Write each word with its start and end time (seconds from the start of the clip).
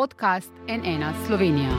podcast 0.00 0.52
NN 0.68 1.26
Slovenija. 1.26 1.70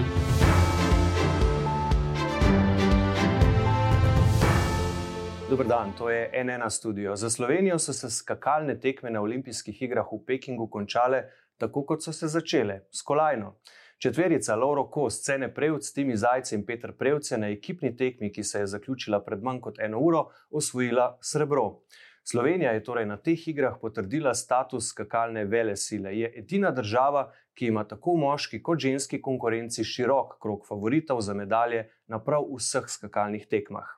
Dobro 5.50 5.68
dan, 5.68 5.92
to 5.98 6.10
je 6.10 6.44
NN 6.44 6.70
studio. 6.70 7.16
Za 7.16 7.30
Slovenijo 7.30 7.80
so 7.80 7.94
se 7.94 8.10
skakalne 8.10 8.80
tekme 8.80 9.10
na 9.10 9.22
olimpijskih 9.22 9.82
igrah 9.82 10.06
v 10.12 10.26
Pekingu 10.28 10.70
končale 10.70 11.24
tako, 11.58 11.86
kot 11.86 12.04
so 12.04 12.14
se 12.14 12.28
začele, 12.28 12.80
s 12.92 13.02
kolajno. 13.02 13.56
Četverica 13.98 14.56
Lauro 14.56 14.90
Kos, 14.90 15.24
Cene 15.24 15.54
Prevc, 15.54 15.94
Timi 15.94 16.18
Zajce 16.18 16.56
in 16.56 16.66
Petr 16.66 16.92
Prevce 16.98 17.38
na 17.38 17.50
ekipni 17.50 17.96
tekmi, 17.96 18.32
ki 18.32 18.44
se 18.44 18.60
je 18.60 18.68
zaključila 18.68 19.24
pred 19.26 19.44
manj 19.44 19.60
kot 19.62 19.80
eno 19.80 20.00
uro, 20.00 20.28
osvojila 20.52 21.18
srebro. 21.22 21.82
Slovenija 22.24 22.72
je 22.72 22.84
torej 22.84 23.06
na 23.06 23.18
teh 23.18 23.48
igrah 23.48 23.78
potrdila 23.82 24.34
status 24.34 24.92
skakalne 24.94 25.46
vele 25.46 25.76
sile. 25.76 26.14
Je 26.18 26.32
edina 26.40 26.72
država, 26.72 27.32
ki 27.54 27.68
ima 27.68 27.84
tako 27.84 28.16
moški 28.16 28.62
kot 28.64 28.80
ženski 28.80 29.22
konkurenci 29.22 29.84
širok 29.84 30.38
krok 30.42 30.68
favoritov 30.68 31.22
za 31.22 31.34
medalje 31.34 31.88
na 32.08 32.20
prav 32.24 32.46
vseh 32.56 32.88
skakalnih 32.88 33.48
tekmah. 33.48 33.98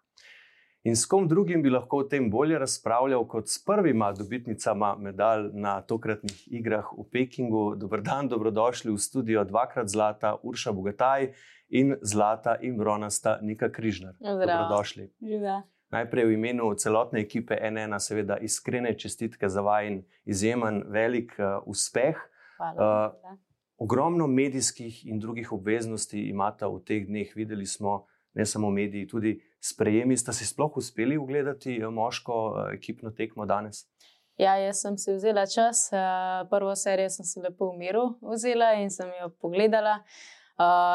In 0.83 0.95
s 0.95 1.05
kom 1.05 1.27
drugim 1.27 1.61
bi 1.63 1.69
lahko 1.71 2.01
o 2.03 2.03
tem 2.11 2.25
bolje 2.31 2.57
razpravljal 2.59 3.23
kot 3.27 3.47
s 3.47 3.61
prvima 3.65 4.11
dobitnicama 4.11 4.95
medalj 4.99 5.49
na 5.53 5.77
tokratnih 5.81 6.41
igrah 6.51 6.89
v 6.97 7.05
Pekingu. 7.11 7.75
Dobr 7.75 8.01
dan, 8.03 8.27
dobrodošli 8.27 8.91
v 8.91 8.97
studio 8.99 9.43
dvakrat 9.47 9.87
zlata 9.87 10.35
Urša 10.43 10.71
Bogataj 10.71 11.29
in 11.69 11.95
zlata 12.01 12.57
in 12.61 12.75
bronasta 12.77 13.37
Nika 13.41 13.71
Križnar. 13.71 14.13
Dobrodošli. 14.19 15.07
Živa. 15.21 15.61
Najprej 15.93 16.25
v 16.25 16.33
imenu 16.33 16.73
celotne 16.73 17.21
ekipe 17.21 17.53
NN, 17.53 17.99
seveda 18.01 18.39
iskrene 18.41 18.95
čestitke 18.97 19.49
za 19.49 19.61
vajen 19.61 20.01
izjemen, 20.25 20.83
velik 20.89 21.35
uh, 21.37 21.61
uspeh. 21.69 22.17
Hvala. 22.57 23.13
Uh, 23.21 23.37
ogromno 23.77 24.27
medijskih 24.27 25.05
in 25.05 25.19
drugih 25.19 25.51
obveznosti 25.53 26.17
imate 26.29 26.65
v 26.65 26.81
teh 26.87 27.05
dneh, 27.05 27.35
videli 27.35 27.65
smo, 27.65 28.05
ne 28.33 28.45
samo 28.45 28.71
mediji, 28.73 29.07
tudi 29.07 29.37
sprejemi. 29.61 30.17
Ste 30.17 30.33
si 30.33 30.45
sploh 30.49 30.77
uspeli 30.77 31.17
ogledati 31.17 31.77
moško 31.79 32.69
ekipno 32.73 33.11
tekmo 33.11 33.45
danes? 33.45 33.85
Ja, 34.37 34.57
jaz 34.57 34.81
sem 34.81 34.97
si 34.97 35.13
vzela 35.13 35.45
čas. 35.45 35.91
Prvo 36.49 36.75
serijo 36.75 37.09
sem 37.09 37.25
si 37.25 37.41
lepo 37.41 37.69
v 37.69 37.77
miru 37.85 38.07
vzela 38.33 38.73
in 38.81 38.89
sem 38.89 39.11
jo 39.21 39.29
pogledala. 39.41 40.01
Uh, 40.01 40.42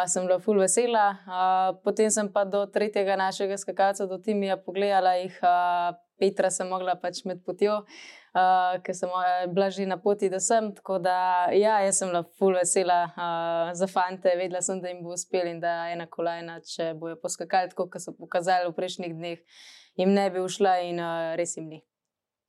sem 0.06 0.27
bila 0.27 0.39
ful 0.39 0.59
vesela, 0.59 1.19
uh, 1.27 1.81
potem 1.83 2.11
sem 2.11 2.28
pa 2.33 2.45
do 2.45 2.67
tretjega 2.67 3.17
našega 3.17 3.56
skakalca, 3.59 4.06
do 4.06 4.19
Timija, 4.19 4.56
pogledala 4.56 5.17
jih, 5.19 5.34
uh, 5.42 5.97
Petra 6.19 6.51
sem 6.51 6.67
mogla 6.67 6.97
pač 6.98 7.20
med 7.25 7.45
potjo, 7.47 7.77
uh, 8.34 8.79
ker 8.83 8.95
sem 8.95 9.11
bila 9.55 9.69
že 9.70 9.86
na 9.86 9.98
poti, 10.03 10.29
da 10.31 10.41
sem. 10.42 10.73
Tako 10.75 10.98
da, 10.98 11.51
ja, 11.55 11.79
jaz 11.86 12.01
sem 12.01 12.11
bila 12.11 12.25
ful 12.39 12.55
vesela 12.59 13.05
uh, 13.11 13.75
za 13.75 13.86
fante, 13.86 14.34
vedela 14.39 14.62
sem, 14.62 14.81
da 14.83 14.91
jim 14.91 15.03
bo 15.03 15.14
uspel 15.14 15.47
in 15.47 15.61
da 15.61 15.91
ena 15.92 16.09
kolajna, 16.11 16.59
če 16.67 16.95
bojo 16.98 17.19
poskakali 17.23 17.70
tako, 17.70 17.86
kot 17.92 18.03
so 18.03 18.17
pokazali 18.19 18.67
v 18.70 18.75
prejšnjih 18.79 19.14
dneh, 19.14 19.62
jim 19.98 20.14
ne 20.14 20.27
bi 20.34 20.42
ušla 20.42 20.81
in 20.91 20.98
uh, 20.98 21.36
res 21.39 21.55
jim 21.56 21.70
ni. 21.70 21.84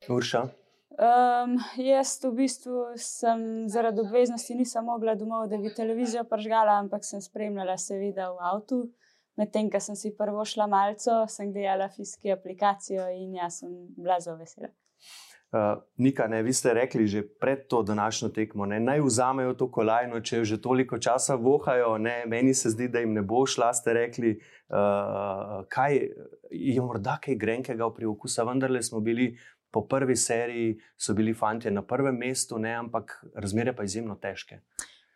Urša. 0.09 0.47
Um, 0.89 1.59
jaz 1.77 2.17
v 2.23 2.31
bistvu 2.33 2.97
sem 2.97 3.69
zaradi 3.69 4.01
obveznosti 4.01 4.55
nisem 4.57 4.85
mogla 4.85 5.13
domov, 5.15 5.45
da 5.47 5.57
bi 5.61 5.69
televizijo 5.73 6.23
pržgala, 6.25 6.79
ampak 6.81 7.05
sem 7.05 7.21
spremljala 7.21 7.77
seveda 7.77 8.31
v 8.33 8.41
avtu. 8.51 8.81
Medtem, 9.37 9.69
ko 9.71 9.79
sem 9.79 9.95
si 9.95 10.11
prvo 10.17 10.43
šla 10.43 10.65
malce, 10.67 11.13
sem 11.31 11.53
gledala 11.53 11.87
fiski 11.93 12.33
aplikacijo 12.33 13.05
in 13.15 13.37
jaz 13.37 13.61
sem 13.61 13.75
bila 13.95 14.17
zelo 14.19 14.41
vesela. 14.41 14.73
Uh, 15.49 15.79
Nika, 15.97 16.27
ne, 16.27 16.43
vi 16.45 16.53
ste 16.53 16.73
rekli 16.77 17.07
že 17.07 17.23
pred 17.25 17.63
to 17.67 17.81
današnjo 17.83 18.29
tekmo, 18.29 18.65
ne, 18.69 18.77
naj 18.79 19.01
vzamejo 19.01 19.53
to 19.57 19.69
kolajno, 19.71 20.19
če 20.21 20.41
jo 20.41 20.43
že 20.45 20.59
toliko 20.61 20.99
časa 21.01 21.35
vohajo. 21.35 21.97
Ne, 21.97 22.25
meni 22.27 22.53
se 22.53 22.69
zdi, 22.69 22.89
da 22.89 22.99
jim 22.99 23.13
ne 23.13 23.21
bo 23.21 23.45
šla. 23.45 23.71
Ste 23.73 23.93
rekli, 23.93 24.35
uh, 24.69 25.63
kaj 25.69 26.01
je 26.51 26.81
morda 26.81 27.17
kaj 27.21 27.37
grenkega 27.37 27.89
pri 27.93 28.05
okusu, 28.05 28.45
vendarle 28.45 28.83
smo 28.83 28.99
bili 28.99 29.31
po 29.71 29.85
prvi 29.87 30.15
seriji 30.15 30.77
so 30.97 31.13
bili 31.13 31.33
fanti 31.33 31.71
na 31.71 31.81
prvem 31.85 32.17
mestu, 32.17 32.57
ne, 32.59 32.73
ampak 32.75 33.25
razmere 33.35 33.75
pa 33.75 33.83
izjemno 33.83 34.15
težke. 34.15 34.61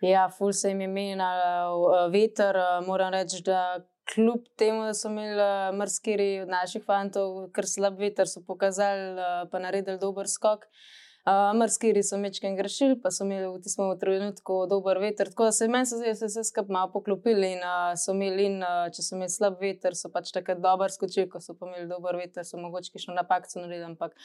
Ja, 0.01 0.27
ful 0.29 0.51
se 0.51 0.69
jim 0.69 0.81
je 0.81 0.87
menil 0.87 1.85
veter. 2.11 2.57
Moram 2.87 3.13
reči, 3.13 3.39
da 3.45 3.85
kljub 4.13 4.49
temu, 4.59 4.83
da 4.83 4.93
so 4.93 5.07
imeli 5.07 5.77
mrskiri 5.77 6.41
od 6.43 6.51
naših 6.51 6.83
fantov, 6.83 7.47
ker 7.55 7.67
slab 7.67 7.99
veter, 7.99 8.27
so 8.27 8.43
pokazali, 8.47 9.47
pa 9.51 9.63
naredili 9.63 9.97
dober 10.01 10.27
skok. 10.27 10.67
Uh, 10.67 11.02
Mrskiri 11.25 12.01
so 12.03 12.17
mečken 12.19 12.55
grešili, 12.55 12.97
pa 12.99 13.07
so 13.11 13.23
imeli 13.23 13.47
v 13.47 13.61
tistem 13.63 13.93
trenutku 13.99 14.57
dober 14.67 14.99
veter. 14.99 15.29
Tako 15.31 15.45
da 15.47 15.51
se 15.55 15.67
meni 15.71 15.87
zdi, 15.87 16.09
da 16.09 16.15
so 16.19 16.27
se 16.27 16.43
skupaj 16.43 16.73
malo 16.73 16.91
poklopili 16.91 17.53
in 17.55 17.63
uh, 17.63 17.93
so 17.95 18.11
imeli, 18.11 18.49
in, 18.51 18.57
uh, 18.59 18.89
če 18.91 19.05
so 19.05 19.15
imeli 19.15 19.31
slab 19.31 19.61
veter, 19.63 19.95
so 19.95 20.11
pač 20.11 20.33
tako 20.35 20.57
dobro 20.59 20.89
skočili, 20.91 21.29
ko 21.31 21.39
so 21.39 21.55
imeli 21.61 21.87
dober 21.87 22.19
veter, 22.19 22.43
so 22.43 22.59
mogoče 22.59 22.99
še 22.99 23.15
napako 23.15 23.63
naredili. 23.63 23.87
Ampak 23.93 24.19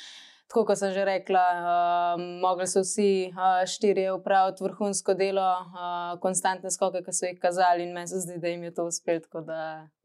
tako 0.49 0.65
kot 0.65 0.79
sem 0.81 0.93
že 0.97 1.05
rekla, 1.05 1.45
uh, 1.61 2.23
mogli 2.41 2.67
so 2.67 2.81
vsi 2.81 3.29
uh, 3.29 3.61
štirje 3.69 4.13
upraviti 4.17 4.65
vrhunsko 4.65 5.15
delo, 5.15 5.45
uh, 5.45 6.15
konstantne 6.23 6.71
skoke, 6.73 7.03
ki 7.05 7.13
so 7.13 7.29
jih 7.29 7.37
kazali, 7.41 7.85
in 7.85 7.93
meni 7.93 8.09
se 8.09 8.23
zdi, 8.25 8.39
da 8.41 8.49
jim 8.49 8.65
je 8.65 8.73
to 8.75 8.87
uspelo, 8.89 9.21
tako 9.21 9.45
da 9.45 9.59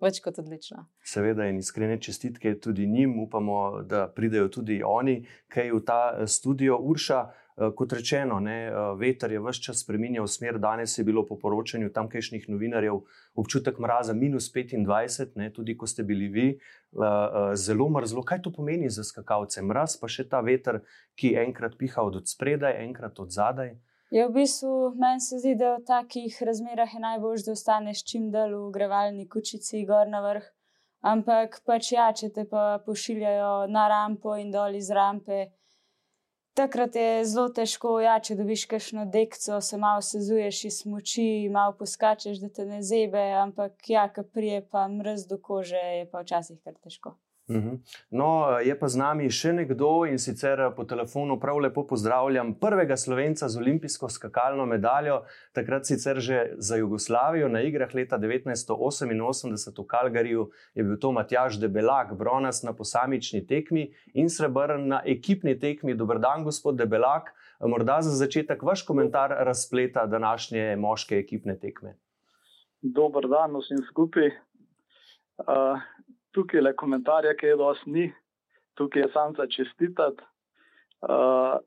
več 0.03 0.19
kot 0.23 0.41
odlično. 0.43 0.83
Seveda, 1.03 1.47
in 1.47 1.61
iskrene 1.63 1.95
čestitke 2.01 2.57
tudi 2.59 2.87
njim, 2.87 3.15
upamo, 3.23 3.83
da 3.87 4.09
pridejo 4.11 4.51
tudi 4.51 4.81
oni, 4.83 5.21
kaj 5.47 5.71
v 5.71 5.81
ta 5.87 6.01
studio 6.27 6.77
Urša. 6.77 7.23
Kot 7.53 7.93
rečeno, 7.93 8.39
ne, 8.41 8.71
veter 8.97 9.31
je 9.31 9.39
vse 9.39 9.61
čas 9.61 9.83
spremenjal 9.83 10.27
smer. 10.27 10.57
Danes 10.59 10.97
je 10.97 11.03
bilo 11.05 11.21
po 11.25 11.37
poročanju 11.37 11.91
tamkajšnjih 11.93 12.47
novinarjev 12.49 13.03
občutek 13.37 13.77
mraza 13.79 14.13
minus 14.17 14.49
25, 14.53 15.37
ne, 15.37 15.51
tudi 15.53 15.77
ko 15.77 15.87
ste 15.87 16.03
bili 16.03 16.27
vi, 16.33 16.47
zelo 17.53 17.89
mrzlo. 17.89 18.23
Kaj 18.25 18.41
to 18.41 18.51
pomeni 18.51 18.89
za 18.89 19.05
skakalce? 19.05 19.61
Mraz, 19.61 19.99
pa 20.01 20.09
še 20.09 20.25
ta 20.29 20.41
veter, 20.41 20.81
ki 21.13 21.35
enkrat 21.45 21.77
piha 21.77 22.01
od 22.01 22.25
spredaj, 22.25 22.79
enkrat 22.87 23.19
od 23.19 23.29
zadaj. 23.29 23.75
Ja, 24.13 24.27
v 24.29 24.33
bistvu 24.41 24.93
meni 24.97 25.21
se 25.21 25.39
zdi, 25.41 25.55
da 25.57 25.75
v 25.77 25.85
takih 25.87 26.35
razmerah 26.45 26.91
je 26.93 26.99
najbolj, 27.01 27.45
da 27.45 27.53
ostaneš 27.55 28.03
čim 28.05 28.27
dalj 28.33 28.53
v 28.59 28.67
grevalni 28.73 29.25
kučici, 29.29 29.85
gor 29.89 30.09
na 30.09 30.21
vrh. 30.21 30.45
Ampak 31.03 31.61
pač 31.65 31.91
ja, 31.95 32.11
če 32.13 32.29
te 32.35 32.45
pa 32.49 32.77
pošiljajo 32.85 33.67
na 33.73 33.87
rampo 33.89 34.37
in 34.37 34.53
dol 34.53 34.77
iz 34.77 34.91
rampe. 34.93 35.49
Takrat 36.53 36.95
je 36.95 37.25
zelo 37.25 37.47
težko, 37.49 37.95
ja, 38.03 38.19
če 38.21 38.35
dobiš 38.37 38.67
kakšno 38.69 39.07
dekco, 39.09 39.57
se 39.57 39.77
malo 39.81 40.03
sezuješ 40.05 40.59
iz 40.69 40.75
moči, 40.85 41.49
malo 41.49 41.73
poskačeš, 41.79 42.37
da 42.43 42.49
te 42.53 42.65
ne 42.69 42.83
zebe, 42.85 43.23
ampak 43.41 43.89
ja, 43.89 44.05
ki 44.13 44.21
prije 44.35 44.59
pa 44.69 44.85
mrz 44.85 45.25
do 45.31 45.39
kože, 45.41 45.81
je 45.81 46.05
pa 46.11 46.21
včasih 46.21 46.59
kar 46.61 46.77
težko. 46.77 47.15
No, 48.09 48.59
je 48.63 48.75
pa 48.79 48.87
z 48.87 48.95
nami 48.97 49.27
še 49.27 49.51
nekdo 49.53 50.05
in 50.07 50.15
sicer 50.19 50.61
po 50.77 50.85
telefonu 50.87 51.35
prav 51.39 51.59
lepo 51.59 51.83
pozdravljam 51.87 52.53
prvega 52.59 52.95
slovenca 52.97 53.49
z 53.49 53.59
olimpijsko 53.59 54.07
skakalno 54.09 54.65
medaljo, 54.65 55.23
takrat 55.51 55.85
sicer 55.85 56.21
že 56.23 56.55
za 56.57 56.79
Jugoslavijo 56.79 57.49
na 57.51 57.61
igrah 57.61 57.91
leta 57.93 58.17
1988 58.17 59.83
v 59.83 59.87
Kalgariju 59.87 60.49
je 60.75 60.83
bil 60.83 60.95
to 60.97 61.11
Matjaš 61.11 61.59
Debelak, 61.59 62.13
bronas 62.15 62.63
na 62.63 62.73
posamični 62.73 63.43
tekmi 63.47 63.89
in 64.13 64.29
srebrn 64.29 64.87
na 64.87 65.01
ekipni 65.05 65.59
tekmi. 65.59 65.97
Dobr 65.99 66.19
dan, 66.23 66.43
gospod 66.43 66.79
Debelak. 66.79 67.33
Morda 67.59 68.01
za 68.01 68.11
začetek 68.15 68.63
vaš 68.63 68.81
komentar 68.87 69.35
razpleta 69.45 70.05
današnje 70.05 70.75
moške 70.75 71.19
ekipne 71.19 71.59
tekme. 71.59 71.95
Dober 72.81 73.27
dan 73.27 73.55
vsem 73.55 73.79
skupaj. 73.87 74.31
Uh, 75.37 75.79
tukaj 76.33 76.61
le 76.61 76.73
komentarje, 76.75 77.35
ki 77.37 77.53
je 77.53 77.57
dosti 77.59 77.91
ni, 77.91 78.05
tukaj 78.77 79.05
je 79.05 79.09
sam 79.13 79.33
za 79.37 79.47
čestitati 79.47 80.23
uh, 81.07 81.57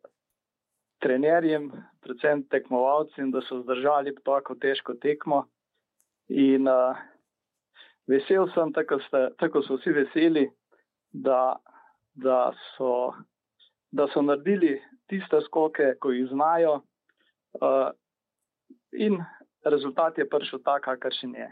trenerjem, 1.02 1.70
predvsem 2.02 2.42
tekmovalcem, 2.50 3.30
da 3.30 3.42
so 3.46 3.60
zdržali 3.62 4.14
tako 4.24 4.54
težko 4.54 4.94
tekmo. 5.02 5.44
In 6.28 6.68
uh, 6.68 6.98
vesel 8.10 8.48
sem, 8.54 8.72
tako, 8.72 8.98
ste, 9.06 9.28
tako 9.38 9.62
so 9.62 9.78
vsi 9.78 9.94
veseli, 9.94 10.46
da, 11.12 11.56
da, 12.14 12.52
so, 12.76 13.12
da 13.92 14.08
so 14.12 14.22
naredili 14.22 14.76
tiste 15.10 15.40
skoke, 15.46 15.94
ko 16.00 16.10
jih 16.10 16.28
znajo. 16.32 16.80
Uh, 17.60 17.92
in 18.92 19.20
rezultat 19.64 20.18
je 20.18 20.28
prišel 20.28 20.62
tak, 20.64 20.84
kakršen 20.88 21.34
je. 21.34 21.48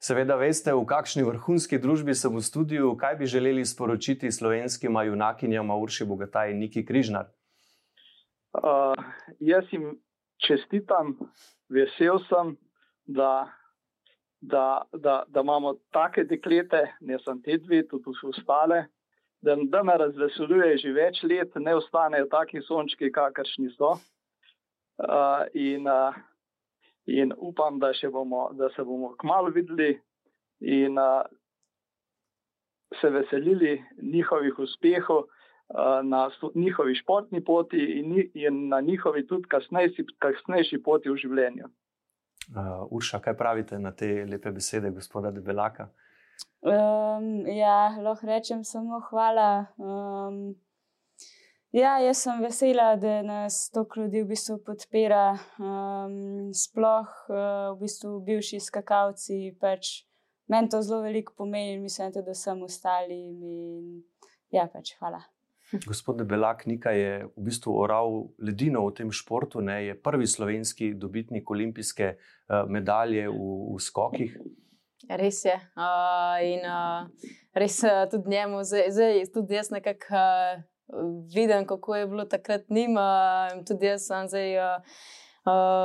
Seveda, 0.00 0.36
veste, 0.36 0.74
v 0.76 0.84
kakšni 0.84 1.24
vrhunski 1.24 1.78
družbi 1.80 2.12
sem 2.12 2.34
v 2.34 2.42
studiu, 2.44 2.92
kaj 3.00 3.16
bi 3.16 3.26
želeli 3.26 3.64
sporočiti 3.64 4.32
slovenskim 4.32 4.92
junakinjam, 5.06 5.70
Urši 5.72 6.04
Bogataj 6.04 6.52
in 6.52 6.60
Niki 6.60 6.84
Križnar? 6.84 7.30
Uh, 8.52 8.92
jaz 9.40 9.64
jim 9.72 9.96
čestitam, 10.44 11.16
vesel 11.72 12.20
sem, 12.28 12.56
da, 13.06 13.48
da, 14.40 14.84
da, 14.92 15.22
da 15.28 15.40
imamo 15.40 15.78
take 15.96 16.24
deklete, 16.28 16.84
ne 17.00 17.18
samo 17.24 17.40
te 17.44 17.56
dve, 17.56 17.86
tudi 17.88 18.12
vse 18.12 18.28
ostale, 18.28 18.84
da, 19.40 19.56
da 19.56 19.82
me 19.82 19.96
razveseljuje 19.96 20.76
že 20.82 20.92
več 20.92 21.22
let, 21.24 21.56
ne 21.56 21.76
ostanejo 21.78 22.28
taki 22.28 22.60
sončki, 22.68 23.12
kakršni 23.12 23.72
so. 23.78 23.96
Uh, 24.98 25.46
in 25.54 25.86
uh, 25.86 26.12
in 27.08 27.32
upam, 27.36 27.78
da, 27.78 27.92
bomo, 28.12 28.50
da 28.52 28.68
se 28.76 28.84
bomo 28.84 29.14
kmalo 29.20 29.50
videli 29.50 30.00
in 30.60 30.98
uh, 30.98 31.22
se 33.00 33.10
veselili 33.10 33.84
njihovih 34.02 34.58
uspehov 34.58 35.18
uh, 35.18 35.26
na 36.04 36.30
njihovi 36.54 36.94
športni 36.94 37.44
poti 37.44 37.76
in, 37.76 38.30
in 38.34 38.68
na 38.68 38.80
njihovi 38.80 39.26
tudi 39.26 39.48
kasnejši, 39.48 40.04
kasnejši 40.18 40.82
poti 40.82 41.10
v 41.10 41.16
življenju. 41.16 41.68
Uh, 42.48 42.86
Urša, 42.90 43.20
kaj 43.20 43.36
pravite 43.36 43.78
na 43.78 43.92
te 43.92 44.24
lepe 44.24 44.50
besede, 44.50 44.90
gospoda 44.90 45.30
Debelaka? 45.30 45.90
Um, 46.60 47.46
ja, 47.46 47.92
lahko 48.02 48.26
rečem 48.26 48.64
samo 48.64 49.00
hvala. 49.10 49.66
Um, 49.76 50.56
Ja, 51.72 51.98
jaz 52.00 52.22
sem 52.24 52.38
vesela, 52.40 52.94
da 52.96 53.20
nas 53.22 53.70
toliko 53.70 54.00
ljudi 54.00 54.22
v 54.22 54.28
bistvu 54.30 54.54
podpira, 54.64 55.34
um, 55.60 56.48
sploh 56.56 57.10
uh, 57.28 57.74
v 57.74 57.82
bistvu 57.82 58.12
bivši 58.24 58.60
skakalci. 58.64 59.50
Pač 59.60 59.90
meni 60.48 60.72
to 60.72 60.80
zelo 60.80 61.02
veliko 61.04 61.34
pomeni 61.36 61.74
in 61.76 61.82
mislim, 61.84 62.14
da 62.16 62.32
vsem 62.32 62.62
ostalim. 62.64 63.34
In, 63.44 63.98
ja, 64.48 64.64
pač 64.72 64.94
hvala. 64.96 65.20
Gospod 65.84 66.22
Belak 66.24 66.64
Nika 66.64 66.94
je 66.96 67.26
v 67.26 67.44
bistvu 67.44 67.76
oral 67.76 68.16
ledino 68.40 68.86
v 68.86 68.94
tem 69.02 69.12
športu, 69.12 69.60
ne? 69.60 69.82
je 69.90 69.98
prvi 70.00 70.26
slovenski 70.26 70.94
dobitnik 70.96 71.50
olimpijske 71.50 72.14
uh, 72.16 72.64
medalje 72.64 73.28
v, 73.28 73.50
v 73.74 73.76
skokih. 73.76 74.40
Res 75.20 75.44
je. 75.44 75.60
Uh, 75.76 76.40
in 76.48 76.64
uh, 76.64 77.28
res 77.52 77.76
uh, 77.84 78.08
tudi 78.08 78.32
njemu, 78.32 78.64
zdaj 78.64 79.28
tudi 79.36 79.60
jaz 79.60 79.68
nekako. 79.68 80.16
Uh, 80.16 80.66
vidim, 81.34 81.66
kako 81.66 81.96
je 81.96 82.06
bilo 82.06 82.24
takrat 82.24 82.68
njima. 82.68 83.48
Tudi 83.66 83.86
jaz 83.86 84.06
sem 84.06 84.28
zdaj 84.28 84.58
uh, 84.58 84.82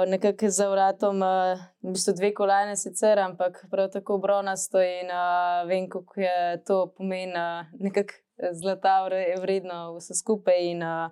nekako 0.07 0.49
za 0.49 0.69
vratom, 0.69 1.21
uh, 1.21 1.59
v 1.81 1.91
bistvu 1.91 2.13
dve 2.13 2.33
kolajne 2.33 2.75
sicer, 2.75 3.19
ampak 3.19 3.65
prav 3.71 3.89
tako 3.91 4.17
bronasto 4.17 4.81
in 4.81 5.11
uh, 5.11 5.67
vem, 5.67 5.89
kako 5.89 6.19
je 6.19 6.63
to 6.65 6.93
pomeni, 6.97 7.33
uh, 7.33 7.65
nekako 7.79 8.13
zlata 8.51 9.09
vredno 9.41 9.95
vse 9.97 10.15
skupaj. 10.15 10.71
In, 10.71 10.83
uh, 10.83 11.11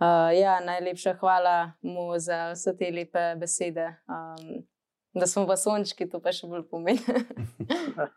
uh, 0.00 0.30
ja, 0.38 0.60
najlepša 0.60 1.14
hvala 1.20 1.72
mu 1.82 2.18
za 2.18 2.52
vse 2.52 2.76
te 2.76 2.90
lepe 2.90 3.34
besede. 3.40 3.86
Um, 4.08 4.64
Da 5.14 5.26
smo 5.26 5.46
pa 5.46 5.54
sončki, 5.56 6.08
to 6.10 6.18
pa 6.18 6.32
še 6.34 6.48
bolj 6.50 6.64
pomeni. 6.70 6.98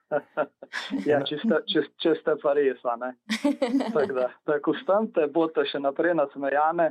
ja, 1.09 1.19
če, 1.21 1.37
ste, 1.43 1.59
če, 1.69 1.83
če 2.01 2.13
ste 2.17 2.33
pa 2.41 2.55
res, 2.57 2.81
tako 2.81 4.05
da, 4.17 4.31
da 4.49 4.57
konstante 4.65 5.27
boste 5.33 5.65
še 5.69 5.81
naprej 5.83 6.15
nasmejane, 6.17 6.89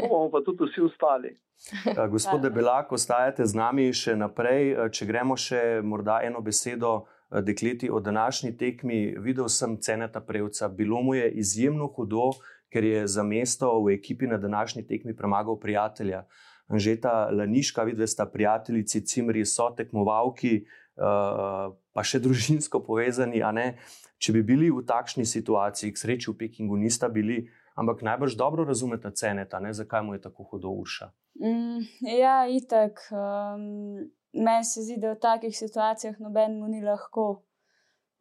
bomo 0.00 0.30
pa 0.32 0.40
tudi 0.46 0.70
vsi 0.70 0.86
ostali. 0.88 1.34
Eh, 1.86 2.08
gospod 2.10 2.42
Belak, 2.50 2.90
ostajate 2.90 3.44
z 3.46 3.54
nami 3.54 3.92
še 3.94 4.16
naprej. 4.18 4.72
Eh, 4.72 4.88
če 4.90 5.06
gremo 5.06 5.36
še 5.38 5.78
morda 5.86 6.16
eno 6.26 6.40
besedo 6.42 7.04
eh, 7.04 7.38
dekleti 7.38 7.86
o 7.86 8.00
današnji 8.02 8.56
tekmi, 8.58 9.14
videl 9.22 9.46
sem 9.46 9.76
ceneta 9.78 10.20
prevca. 10.26 10.66
Bilo 10.68 11.02
mu 11.06 11.14
je 11.14 11.28
izjemno 11.38 11.86
hudo, 11.94 12.32
ker 12.72 12.82
je 12.82 13.06
za 13.06 13.22
mesto 13.22 13.70
v 13.84 13.94
ekipi 13.94 14.26
na 14.26 14.40
današnji 14.42 14.86
tekmi 14.88 15.14
premagal 15.14 15.60
prijatelja. 15.60 16.24
Anžeta 16.68 17.30
Laniška, 17.30 17.82
vidve 17.82 18.06
sta 18.06 18.26
prijateljici, 18.26 19.04
cimri 19.06 19.44
so 19.46 19.70
tekmovalki, 19.76 20.62
uh, 20.96 21.74
pa 21.92 22.04
še 22.04 22.20
družinsko 22.24 22.82
povezani. 22.86 23.42
Če 24.22 24.36
bi 24.36 24.44
bili 24.46 24.70
v 24.70 24.84
takšni 24.86 25.26
situaciji, 25.26 25.92
k 25.92 25.98
sreči 25.98 26.30
v 26.30 26.38
Pekingu 26.44 26.78
nista 26.78 27.08
bili, 27.10 27.42
ampak 27.74 28.04
najbrž 28.06 28.36
dobro 28.38 28.64
razumete 28.64 29.10
ceneta, 29.10 29.58
ne? 29.60 29.72
zakaj 29.74 30.04
mu 30.06 30.14
je 30.14 30.22
tako 30.22 30.46
hudo 30.52 30.70
urša. 30.70 31.10
Mm, 31.42 31.80
ja, 32.06 32.46
itak. 32.46 33.02
Um, 33.10 34.10
Meni 34.32 34.64
se 34.64 34.80
zdi, 34.80 34.96
da 34.96 35.12
v 35.12 35.20
takih 35.20 35.52
situacijah 35.52 36.16
noben 36.20 36.56
mu 36.60 36.68
ni 36.68 36.80
lahko. 36.80 37.42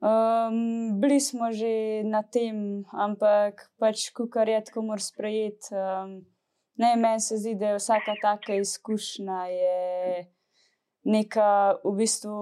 Um, 0.02 1.00
bili 1.00 1.20
smo 1.22 1.52
že 1.54 2.04
na 2.04 2.24
tem, 2.24 2.84
ampak 2.92 3.70
pač, 3.80 4.10
kar 4.12 4.50
je 4.50 4.60
tako, 4.66 4.82
mora 4.82 5.00
sprejeti. 5.00 5.72
Um, 5.72 6.26
Ne, 6.82 6.96
meni 6.98 7.22
se 7.22 7.38
zdi, 7.38 7.56
da 7.56 7.74
je 7.74 7.78
vsaka 7.78 8.16
taka 8.22 8.56
izkušnja 8.58 9.40
neka, 11.04 11.50
v 11.84 11.92
bistvu, 11.98 12.38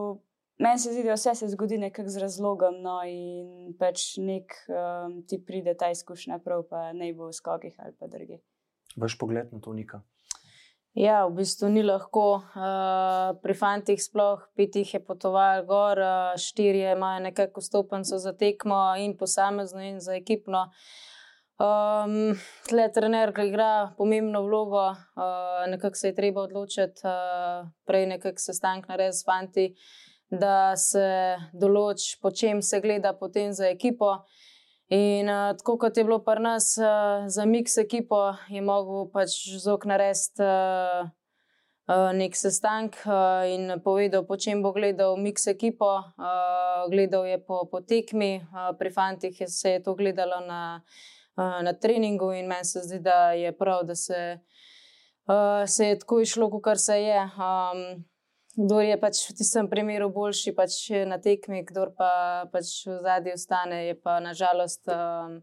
meni 0.63 0.79
se 0.79 0.93
zdi, 0.93 1.03
da 1.03 1.17
vse 1.17 1.33
se 1.35 1.49
zgodi 1.51 1.79
nekako 1.81 2.09
z 2.09 2.21
razlogom, 2.23 2.77
no, 2.83 2.99
in 3.07 3.73
pač 3.79 4.13
nek 4.23 4.55
um, 4.71 5.17
ti 5.27 5.41
pride 5.43 5.73
ta 5.79 5.89
izkušnja, 5.91 6.39
prav 6.45 6.63
pa 6.69 6.91
ne 6.95 7.11
bo 7.13 7.27
v 7.27 7.35
skokih 7.35 7.75
ali 7.83 7.95
pa 7.99 8.07
druge. 8.07 8.39
Vaš 8.95 9.17
pogled 9.19 9.51
na 9.51 9.59
to 9.59 9.73
nika. 9.75 10.01
Ja, 10.97 11.25
v 11.27 11.35
bistvu 11.37 11.69
ni 11.69 11.83
lahko. 11.83 12.39
Uh, 12.55 13.35
pri 13.43 13.53
fantih 13.55 13.99
sploh 14.01 14.47
pet 14.57 14.75
jih 14.75 14.95
je 14.95 15.03
potoval 15.03 15.61
gor, 15.67 15.99
uh, 15.99 16.39
štirje 16.39 16.95
imajo 16.95 17.27
nekako 17.27 17.61
stopenco 17.61 18.17
za 18.17 18.33
tekmo 18.33 18.95
in 18.97 19.17
posamezno 19.17 19.83
in 19.83 19.99
za 19.99 20.15
ekipno. 20.17 20.65
Uh, 20.71 21.09
Um, 21.59 22.37
tle 22.69 22.85
trener 22.95 23.33
igra 23.43 23.91
pomembno 23.97 24.45
vlogo, 24.45 24.83
uh, 24.91 25.65
nekako 25.67 25.95
se 25.95 26.07
je 26.07 26.15
treba 26.15 26.41
odločiti, 26.41 27.01
uh, 27.03 27.67
prej 27.83 28.05
nekako 28.07 28.39
sestank 28.39 28.87
narediti 28.87 29.17
s 29.17 29.25
fanti, 29.27 29.65
da 30.31 30.77
se 30.79 31.35
določi, 31.51 32.15
po 32.21 32.31
čem 32.31 32.61
se 32.63 32.79
gleda 32.79 33.11
potem 33.11 33.51
za 33.51 33.67
ekipo. 33.67 34.21
In 34.87 35.27
uh, 35.27 35.51
tako 35.59 35.75
kot 35.83 35.99
je 35.99 36.07
bilo 36.07 36.21
pri 36.23 36.39
nas 36.47 36.77
uh, 36.79 37.27
za 37.27 37.43
Mix 37.43 37.75
ekipo, 37.83 38.21
je 38.47 38.63
mogel 38.63 39.09
pač 39.11 39.35
zok 39.59 39.83
narediti 39.91 40.39
uh, 40.39 41.11
uh, 41.91 42.09
nek 42.15 42.39
sestank 42.39 43.03
uh, 43.03 43.43
in 43.51 43.81
povedal, 43.83 44.23
po 44.23 44.39
čem 44.39 44.63
bo 44.63 44.71
gledal 44.71 45.19
Mix 45.19 45.51
ekipo. 45.51 45.91
Uh, 46.15 46.87
gledal 46.87 47.27
je 47.27 47.37
po, 47.43 47.65
po 47.67 47.83
tekmi, 47.83 48.37
uh, 48.47 48.71
pri 48.79 48.95
fantih 48.95 49.41
je 49.41 49.51
se 49.51 49.75
je 49.75 49.83
to 49.83 49.99
gledalo 49.99 50.39
na 50.47 50.79
na 51.37 51.73
treningu, 51.73 52.31
in 52.33 52.47
meni 52.47 52.65
se 52.65 52.79
zdi, 52.83 52.99
da 52.99 53.31
je 53.31 53.51
prav, 53.57 53.83
da 53.83 53.95
se, 53.95 54.39
uh, 55.27 55.63
se 55.67 55.87
je 55.87 55.99
tako 55.99 56.21
išlo, 56.21 56.49
kot 56.49 56.79
se 56.79 57.01
je. 57.01 57.19
Um, 57.23 58.05
kdo 58.59 58.81
je 58.81 58.97
pač 58.99 59.21
v 59.29 59.35
tistem 59.39 59.69
primeru 59.69 60.09
boljši, 60.11 60.55
pač 60.55 60.79
na 61.07 61.19
tekmi, 61.21 61.63
kdo 61.63 61.91
pa 61.95 62.45
pač 62.51 62.87
v 62.87 62.99
zadnji 63.05 63.35
ostane, 63.37 63.85
je 63.87 63.95
pa 64.01 64.19
nažalost. 64.19 64.87
Um, 64.87 65.41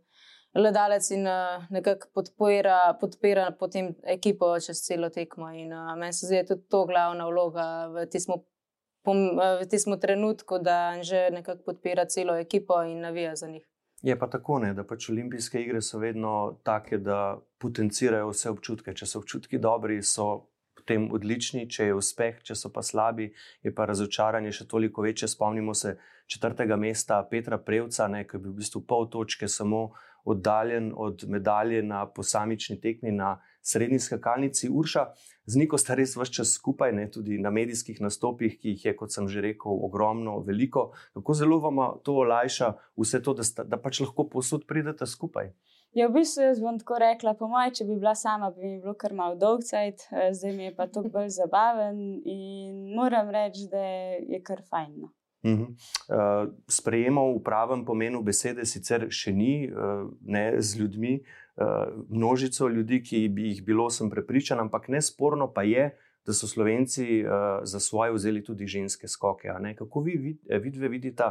Gledalec 0.57 1.05
in 1.13 1.27
uh, 1.29 1.67
nekako 1.69 2.09
podpira, 2.17 2.97
podpira 2.97 3.51
potem 3.61 3.91
ekipo 4.09 4.55
čez 4.57 4.81
celo 4.87 5.11
tekmo. 5.13 5.51
In 5.53 5.73
uh, 5.77 5.93
meni 6.01 6.17
se 6.17 6.25
zdi, 6.27 6.39
da 6.39 6.41
je 6.41 6.47
tudi 6.55 6.65
to 6.73 6.85
glavna 6.89 7.27
vloga 7.29 7.67
v 7.93 8.07
tistem 8.09 9.99
trenutku, 10.01 10.59
da 10.59 10.97
že 11.03 11.29
nekako 11.31 11.63
podpira 11.63 12.09
celo 12.09 12.39
ekipo 12.41 12.81
in 12.89 13.05
navija 13.05 13.37
za 13.37 13.53
njih. 13.53 13.76
Je 14.03 14.19
pa 14.19 14.27
tako, 14.29 14.59
ne, 14.59 14.75
da 14.75 14.85
pač 14.85 15.09
olimpijske 15.11 15.61
igre 15.63 15.81
so 15.83 15.99
vedno 15.99 16.59
take, 16.65 16.99
da 16.99 17.39
potencirajo 17.59 18.29
vse 18.31 18.53
občutke. 18.53 18.95
Če 18.95 19.09
so 19.09 19.23
občutki 19.23 19.59
dobri, 19.59 20.03
so 20.05 20.49
potem 20.77 21.09
odlični, 21.11 21.65
če 21.69 21.89
je 21.89 21.95
uspeh, 21.97 22.43
če 22.45 22.55
so 22.55 22.71
pa 22.73 22.85
slabi, 22.85 23.31
je 23.65 23.73
pa 23.75 23.89
razočaranje 23.89 24.53
še 24.53 24.69
toliko 24.69 25.03
večje. 25.03 25.29
Spomnimo 25.33 25.75
se 25.75 25.97
četrtega 26.29 26.77
mesta 26.77 27.23
Petra 27.31 27.59
Prevca, 27.59 28.07
ki 28.07 28.37
je 28.37 28.43
bil 28.43 28.53
v 28.53 28.61
bistvu 28.61 28.85
pol 28.87 29.09
točke 29.11 29.49
samo 29.49 29.89
oddaljen 30.27 30.93
od 30.97 31.25
medalje 31.29 31.83
na 31.83 32.07
posamični 32.07 32.81
tekmi 32.81 33.13
na 33.13 33.37
srednji 33.63 33.99
skakalnici. 33.99 34.69
Urša, 34.69 35.07
z 35.47 35.57
Niko 35.57 35.79
sta 35.79 35.95
res 35.95 36.17
vse 36.17 36.33
čas 36.39 36.55
skupaj, 36.59 36.93
ne 36.93 37.07
tudi 37.11 37.39
na 37.39 37.51
medijskih 37.51 38.01
nastopih, 38.03 38.59
ki 38.59 38.75
jih 38.75 38.85
je, 38.89 38.97
kot 38.99 39.15
sem 39.15 39.29
že 39.31 39.43
rekel, 39.45 39.79
ogromno, 39.89 40.39
veliko. 40.47 40.91
Kako 41.15 41.35
zelo 41.35 41.59
vam 41.63 41.81
to 42.03 42.19
olajša, 42.25 42.73
vse 42.99 43.23
to, 43.23 43.35
da, 43.35 43.47
sta, 43.47 43.65
da 43.65 43.79
pač 43.79 44.03
lahko 44.03 44.27
posod 44.31 44.67
pridete 44.67 45.07
skupaj? 45.07 45.53
Ja, 45.97 46.11
v 46.11 46.19
bistvu 46.19 46.43
jaz 46.45 46.59
bom 46.61 46.77
tako 46.77 46.99
rekla, 47.01 47.33
po 47.39 47.47
mojem, 47.49 47.71
če 47.79 47.87
bi 47.89 47.95
bila 47.97 48.13
sama, 48.19 48.51
bi 48.53 48.67
mi 48.67 48.81
bilo 48.83 48.93
kar 49.01 49.15
malo 49.17 49.39
dolg 49.41 49.63
cajt, 49.65 50.09
eh, 50.11 50.33
zdaj 50.37 50.53
mi 50.53 50.67
je 50.67 50.75
pa 50.77 50.91
to 50.93 51.07
bolj 51.07 51.31
zabaven 51.39 52.03
in 52.21 52.91
moram 52.99 53.31
reči, 53.33 53.65
da 53.73 53.81
je 53.81 54.43
kar 54.45 54.61
fajn. 54.67 55.07
Uh 55.47 55.53
-huh. 55.53 55.69
uh, 55.69 56.55
Sprejemov 56.69 57.39
v 57.39 57.43
pravem 57.43 57.85
pomenu 57.85 58.23
besede 58.23 58.65
sicer 58.65 59.07
še 59.11 59.33
ni, 59.33 59.71
uh, 59.71 60.11
ne 60.23 60.63
z 60.63 60.81
ljudmi, 60.81 61.21
uh, 61.57 62.05
množico 62.09 62.69
ljudi, 62.69 63.03
ki 63.03 63.29
bi 63.29 63.43
jih 63.43 63.65
bilo, 63.65 63.91
sem 63.91 64.11
prepričan, 64.11 64.61
ampak 64.61 64.89
nesporno 64.89 65.53
pa 65.53 65.63
je, 65.63 65.91
da 66.27 66.33
so 66.33 66.47
Slovenci 66.47 67.23
uh, 67.23 67.31
za 67.63 67.81
svoje 67.81 68.13
vzeli 68.13 68.45
tudi 68.45 68.67
ženske 68.67 69.09
skoke. 69.09 69.49
Kako 69.79 70.01
vi 70.01 70.39
vidve 70.49 70.89
vidite 70.89 71.25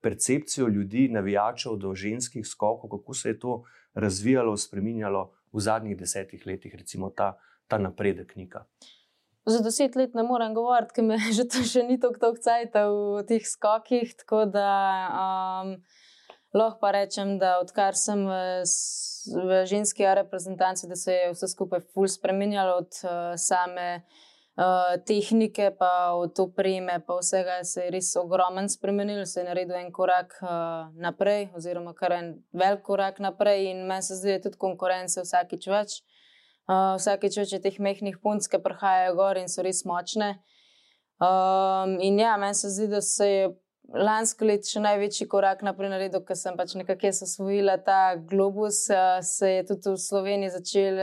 percepcijo 0.00 0.68
ljudi, 0.68 1.08
navijačev 1.08 1.76
do 1.76 1.94
ženskih 1.94 2.46
skokov, 2.46 2.90
kako 2.90 3.14
se 3.14 3.28
je 3.28 3.38
to 3.38 3.62
razvijalo, 3.94 4.56
spremenjalo 4.56 5.32
v 5.52 5.60
zadnjih 5.60 5.96
desetih 5.96 6.46
letih, 6.46 6.74
recimo 6.74 7.10
ta, 7.10 7.38
ta 7.68 7.78
napredek 7.78 8.36
Nika? 8.36 8.64
Za 9.44 9.58
deset 9.58 9.96
let 9.96 10.14
ne 10.14 10.22
morem 10.22 10.54
govoriti, 10.54 10.94
ker 10.94 11.04
me 11.04 11.16
že 11.36 11.48
to 11.50 11.64
še 11.66 11.82
ni 11.88 11.98
tako 12.00 12.20
dolgo 12.22 12.42
časa 12.42 12.86
v 12.86 13.22
teh 13.26 13.42
skokih. 13.42 14.14
Tako 14.22 14.44
da 14.54 14.68
um, 15.10 15.72
lahko 16.54 16.78
pa 16.82 16.92
rečem, 16.94 17.38
da 17.42 17.56
odkar 17.62 17.98
sem 17.98 18.22
v, 18.28 18.36
v 19.34 19.62
ženski 19.66 20.06
reprezentanci, 20.06 20.86
da 20.86 20.98
se 20.98 21.16
je 21.16 21.32
vse 21.34 21.50
skupaj 21.50 21.82
ful 21.90 22.06
spremenjalo 22.06 22.82
od 22.84 23.02
uh, 23.02 23.32
same 23.36 24.04
Uh, 24.52 25.00
tehnike, 25.08 25.70
pa 25.80 26.12
od 26.12 26.36
opreme, 26.36 26.98
pa 27.00 27.14
vsega 27.16 27.54
se 27.64 27.86
je 27.86 27.92
res 27.94 28.10
ogromen 28.20 28.66
spremenil, 28.68 29.22
se 29.24 29.40
je 29.40 29.46
naredil 29.46 29.78
en 29.78 29.88
korak 29.96 30.34
uh, 30.44 30.90
naprej, 30.92 31.46
oziroma 31.56 31.94
kar 31.96 32.12
en 32.18 32.28
velik 32.52 32.82
korak 32.84 33.22
naprej, 33.24 33.70
in 33.70 33.80
meni 33.88 34.04
se 34.04 34.18
zdi, 34.20 34.28
da 34.28 34.34
je 34.34 34.42
tudi 34.50 34.60
konkurence 34.60 35.24
vsakič 35.24 35.70
več. 35.72 35.94
Uh, 36.02 36.21
vsakič 36.70 37.38
več 37.42 37.52
je 37.52 37.60
teh 37.62 37.78
mehkih 37.82 38.18
punc, 38.22 38.46
ki 38.48 38.60
prihajajo 38.62 39.16
gor 39.18 39.40
in 39.40 39.48
so 39.48 39.64
res 39.64 39.84
močne. 39.88 40.36
Um, 41.22 41.98
in 42.02 42.18
ja, 42.18 42.36
meni 42.36 42.54
se 42.54 42.70
zdi, 42.70 42.88
da 42.90 43.00
se 43.00 43.28
je 43.28 43.50
lansko 43.92 44.46
leto 44.48 44.66
še 44.66 44.82
največji 44.82 45.28
korak 45.30 45.62
naprej 45.62 45.92
naredil, 45.92 46.22
ker 46.26 46.38
sem 46.38 46.56
pač 46.58 46.74
nekako 46.78 47.12
osvojila 47.12 47.76
ta 47.86 48.16
globus, 48.16 48.84
uh, 48.90 49.20
se 49.22 49.56
je 49.58 49.66
tudi 49.68 49.92
v 49.92 50.02
Sloveniji 50.02 50.54
začel 50.56 51.02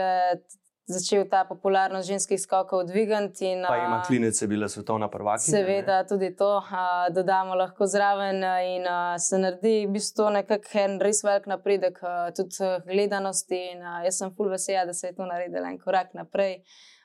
začel 0.92 1.24
ta 1.30 1.44
popularnost 1.48 2.08
ženskih 2.08 2.40
skokov 2.40 2.84
dvigati. 2.88 3.54
Pa 3.68 3.76
ima 3.76 4.02
klinice, 4.06 4.46
bila 4.46 4.68
svetovna 4.68 5.08
prvakinja. 5.10 5.56
Seveda, 5.56 6.02
ne? 6.02 6.08
tudi 6.08 6.36
to 6.36 6.50
a, 6.70 7.08
dodamo 7.10 7.54
lahko 7.54 7.86
zraven 7.86 8.44
in 8.76 8.86
a, 8.88 9.18
se 9.18 9.38
naredi 9.38 9.86
v 9.86 9.94
bistvu 9.96 10.30
nekakšen 10.36 11.00
res 11.00 11.24
velik 11.24 11.46
napredek, 11.50 12.02
a, 12.02 12.30
tudi 12.36 12.70
gledanosti. 12.86 13.60
In, 13.74 13.82
a, 13.82 14.00
jaz 14.04 14.22
sem 14.22 14.34
full 14.36 14.50
vesela, 14.52 14.86
da 14.86 14.94
se 14.94 15.10
je 15.10 15.16
to 15.16 15.26
naredilo 15.26 15.66
en 15.66 15.78
korak 15.78 16.14
naprej. 16.14 16.60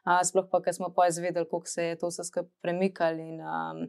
A, 0.05 0.19
sploh 0.21 0.45
pa, 0.51 0.59
ker 0.61 0.75
smo 0.77 0.91
pa 0.93 1.07
izvedeli, 1.09 1.47
kako 1.49 1.65
se 1.65 1.83
je 1.83 1.95
to 1.97 2.11
vse 2.11 2.23
skupaj 2.27 2.51
premikalo. 2.61 3.23
In 3.25 3.39
um, 3.41 3.79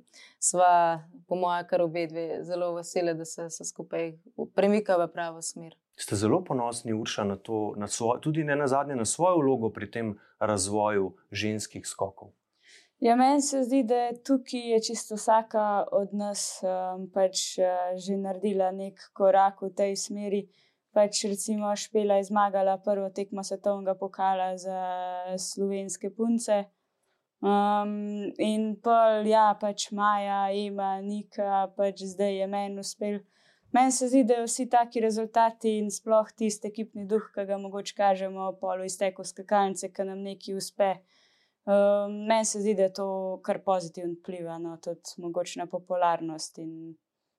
sva, 0.41 1.03
po 1.29 1.37
mojem, 1.37 1.67
kar 1.69 1.85
obe 1.85 2.07
dve, 2.09 2.41
zelo 2.45 2.71
vesele, 2.79 3.13
da 3.15 3.25
se 3.29 3.51
vse 3.51 3.67
skupaj 3.69 4.15
premika 4.57 4.97
v 4.97 5.11
pravo 5.13 5.43
smer. 5.45 5.77
Ste 5.97 6.17
zelo 6.17 6.41
ponosni, 6.45 6.97
Urša, 6.97 7.25
na 7.25 7.37
to, 7.37 7.75
na 7.77 7.89
svoj, 7.89 8.21
tudi 8.25 8.45
ne 8.45 8.57
na 8.57 8.67
zadnje, 8.69 8.97
na 8.97 9.05
svojo 9.05 9.43
vlogo 9.45 9.71
pri 9.73 9.91
tem 9.91 10.17
razvoju 10.41 11.13
ženskih 11.31 11.87
skokov. 11.87 12.33
Ja, 13.01 13.17
meni 13.17 13.43
se 13.45 13.61
zdi, 13.65 13.83
da 13.85 13.97
je 14.09 14.23
tukaj 14.25 14.71
je 14.73 14.83
čisto 14.83 15.21
vsaka 15.21 15.85
od 15.93 16.15
nas 16.17 16.63
um, 16.65 17.11
pač, 17.13 17.59
uh, 17.61 17.93
že 18.01 18.17
naredila 18.17 18.71
nek 18.73 19.11
korak 19.13 19.61
v 19.61 19.75
tej 19.77 19.97
smeri. 20.01 20.47
Pač, 20.97 21.27
recimo, 21.29 21.75
Špela 21.77 22.17
je 22.17 22.25
zmagala 22.31 22.79
prvo 22.81 23.11
tekmo 23.13 23.43
svetovnega 23.45 23.95
pokala 24.01 24.57
za 24.57 24.81
slovenske 25.37 26.09
punce. 26.11 26.65
Um, 27.45 28.33
in 28.41 28.79
pol, 28.81 29.29
ja, 29.29 29.51
pač 29.61 29.91
Maja, 29.93 30.47
Ema, 30.57 30.95
Nika, 31.05 31.67
pač 31.77 32.01
zdaj 32.15 32.41
je 32.41 32.47
meni 32.49 32.81
uspel. 32.81 33.21
Meni 33.77 33.93
se 33.93 34.09
zdi, 34.09 34.25
da 34.25 34.41
vsi 34.41 34.71
taki 34.73 35.05
rezultati 35.05 35.77
in 35.83 35.93
sploh 35.93 36.33
tisti 36.33 36.73
ekipni 36.73 37.05
duh, 37.05 37.29
ki 37.35 37.45
ga 37.45 37.61
mogoče 37.61 37.93
kažemo 37.93 38.55
polo 38.61 38.89
izteku 38.89 39.27
skakalnice, 39.27 39.93
ki 39.93 40.09
nam 40.09 40.25
nekaj 40.25 40.57
uspe. 40.57 40.95
Um, 41.69 42.23
meni 42.25 42.49
se 42.49 42.65
zdi, 42.65 42.73
da 42.79 42.89
to 42.89 43.07
kar 43.45 43.61
pozitivno 43.69 44.17
vpliva 44.17 44.57
no, 44.63 44.79
tudi 44.81 45.21
mogoče 45.21 45.61
na 45.61 45.69
popularnost 45.69 46.65
in 46.65 46.95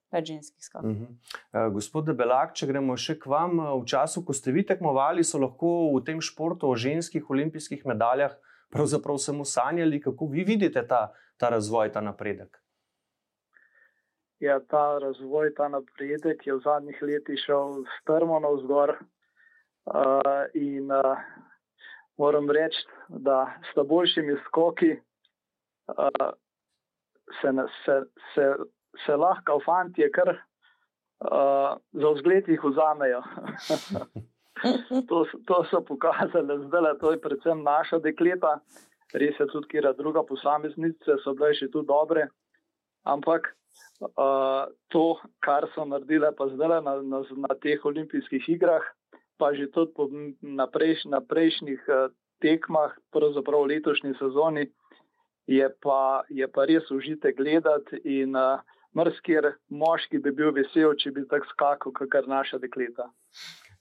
pa 0.09 0.23
ženskih 0.23 0.63
skokov. 0.63 0.89
Uh 0.89 0.97
-huh. 0.97 1.67
uh, 1.67 1.73
gospod 1.73 2.05
Debelak, 2.05 2.53
če 2.53 2.67
gremo 2.67 2.97
še 2.97 3.19
k 3.19 3.25
vam, 3.25 3.59
v 3.81 3.85
času, 3.85 4.25
ko 4.25 4.33
ste 4.33 4.51
vi 4.51 4.65
tekmovali, 4.65 5.23
so 5.23 5.37
lahko 5.37 5.91
v 5.95 6.03
tem 6.03 6.21
športu 6.21 6.69
o 6.69 6.75
ženskih 6.75 7.29
olimpijskih 7.29 7.85
medaljah 7.85 8.31
pravzaprav 8.69 9.17
samo 9.17 9.45
sanjali, 9.45 10.01
kako 10.01 10.25
vi 10.25 10.43
vidite 10.43 10.87
ta, 10.87 11.13
ta 11.37 11.49
razvoj, 11.49 11.91
ta 11.91 12.01
napredek 12.01 12.57
je 14.39 14.67
ta 14.67 14.99
razvoj, 14.99 15.53
ta 15.55 15.67
napredek 15.67 16.45
v 16.45 16.59
zadnjih 16.63 17.01
letih 17.01 17.39
šel 17.45 17.83
strmo 18.01 18.39
navzgor. 18.39 18.97
Uh, 19.87 20.43
in 20.53 20.91
uh, 20.91 21.17
moram 22.17 22.51
reči, 22.51 22.83
da 23.07 23.53
s 23.71 23.87
boljšimi 23.87 24.35
skoki 24.45 24.91
uh, 24.91 26.29
se, 27.41 27.49
se, 27.85 27.95
se, 28.33 28.55
se 29.05 29.15
lahko 29.15 29.59
fanti, 29.65 30.05
kar 30.13 30.33
uh, 30.33 31.77
za 31.93 32.09
vzgled 32.15 32.47
jih 32.47 32.63
vzamejo. 32.63 33.21
to, 35.09 35.25
to 35.47 35.63
so 35.71 35.81
pokazali, 35.85 36.57
zdaj 36.67 36.81
le 36.81 36.93
to 37.01 37.11
je 37.11 37.21
predvsem 37.21 37.63
naša 37.63 37.99
dekleta, 37.99 38.57
res 39.13 39.39
je 39.39 39.47
tudi, 39.51 39.67
kjer 39.71 39.91
druga 39.97 40.23
posameznica, 40.27 41.19
so 41.23 41.33
bile 41.37 41.53
še 41.55 41.69
tu 41.71 41.83
dobre. 41.87 42.27
Ampak 43.07 43.53
uh, 44.01 44.67
to, 44.93 45.05
kar 45.45 45.69
so 45.75 45.85
naredile, 45.85 46.33
pa 46.35 46.49
zdaj 46.51 46.81
na, 46.83 46.97
na, 47.01 47.23
na 47.47 47.59
teh 47.61 47.85
olimpijskih 47.85 48.49
igrah, 48.57 48.83
pa 49.37 49.53
že 49.53 49.69
tudi 49.71 49.93
po, 49.95 50.09
na, 50.41 50.67
prejš, 50.67 51.05
na 51.11 51.21
prejšnjih 51.21 51.85
uh, 51.87 52.09
tekmah, 52.43 52.97
pravzaprav 53.13 53.65
v 53.65 53.77
letošnji 53.77 54.17
sezoni, 54.19 54.67
je 55.47 55.67
pa, 55.81 56.27
je 56.29 56.47
pa 56.51 56.67
res 56.67 56.89
užite 56.91 57.31
gledati. 57.37 58.01
In 58.03 58.35
uh, 58.35 58.59
mrskir 58.95 59.51
moški 59.69 60.19
bi 60.23 60.31
bil 60.31 60.53
vesel, 60.55 60.95
če 60.99 61.11
bi 61.11 61.25
tako 61.29 61.49
skakal, 61.53 61.95
kot 61.95 62.27
naša 62.27 62.59
dekleta. 62.63 63.09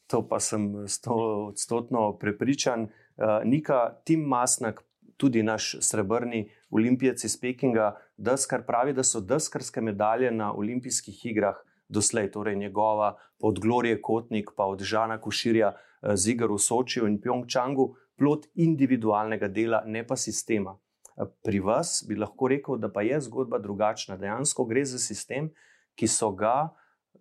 To 0.06 0.22
pa 0.28 0.38
sem 0.40 0.86
sto 0.86 1.16
odstotno 1.50 2.12
prepričan. 2.18 2.88
Uh, 3.16 3.42
Nika, 3.44 3.96
Tim 4.04 4.22
Masnak, 4.28 4.82
tudi 5.16 5.42
naš 5.42 5.76
srebrni 5.80 6.46
olimpijec 6.70 7.25
iz 7.25 7.38
Pekinga, 7.40 7.96
deskar 8.16 8.66
pravi, 8.66 8.92
da 8.92 9.02
so 9.02 9.20
deskarske 9.20 9.80
medalje 9.80 10.30
na 10.30 10.52
olimpijskih 10.54 11.25
igrah 11.26 11.56
doslej, 11.88 12.30
torej 12.30 12.56
njegova, 12.56 13.16
od 13.38 13.58
Glorije 13.58 14.02
Kotnik, 14.02 14.50
pa 14.56 14.64
od 14.64 14.82
Žana 14.82 15.20
Koširja 15.20 15.72
eh, 15.72 16.16
z 16.16 16.30
igr 16.30 16.52
v 16.52 16.58
Sočiju 16.58 17.06
in 17.06 17.20
Pjongčangu, 17.20 17.94
plot 18.16 18.46
individualnega 18.54 19.48
dela, 19.48 19.82
ne 19.86 20.06
pa 20.06 20.16
sistema. 20.16 20.76
Pri 21.16 21.61
vas 21.64 22.02
bi 22.08 22.16
lahko 22.16 22.49
rekel, 22.49 22.76
da 22.76 22.90
pa 22.92 23.02
je 23.02 23.20
zgodba 23.25 23.58
drugačna. 23.58 24.18
Dejansko 24.20 24.64
gre 24.68 24.85
za 24.85 24.99
sistem, 25.00 25.49
ki 25.96 26.08
so 26.08 26.30
ga 26.37 26.75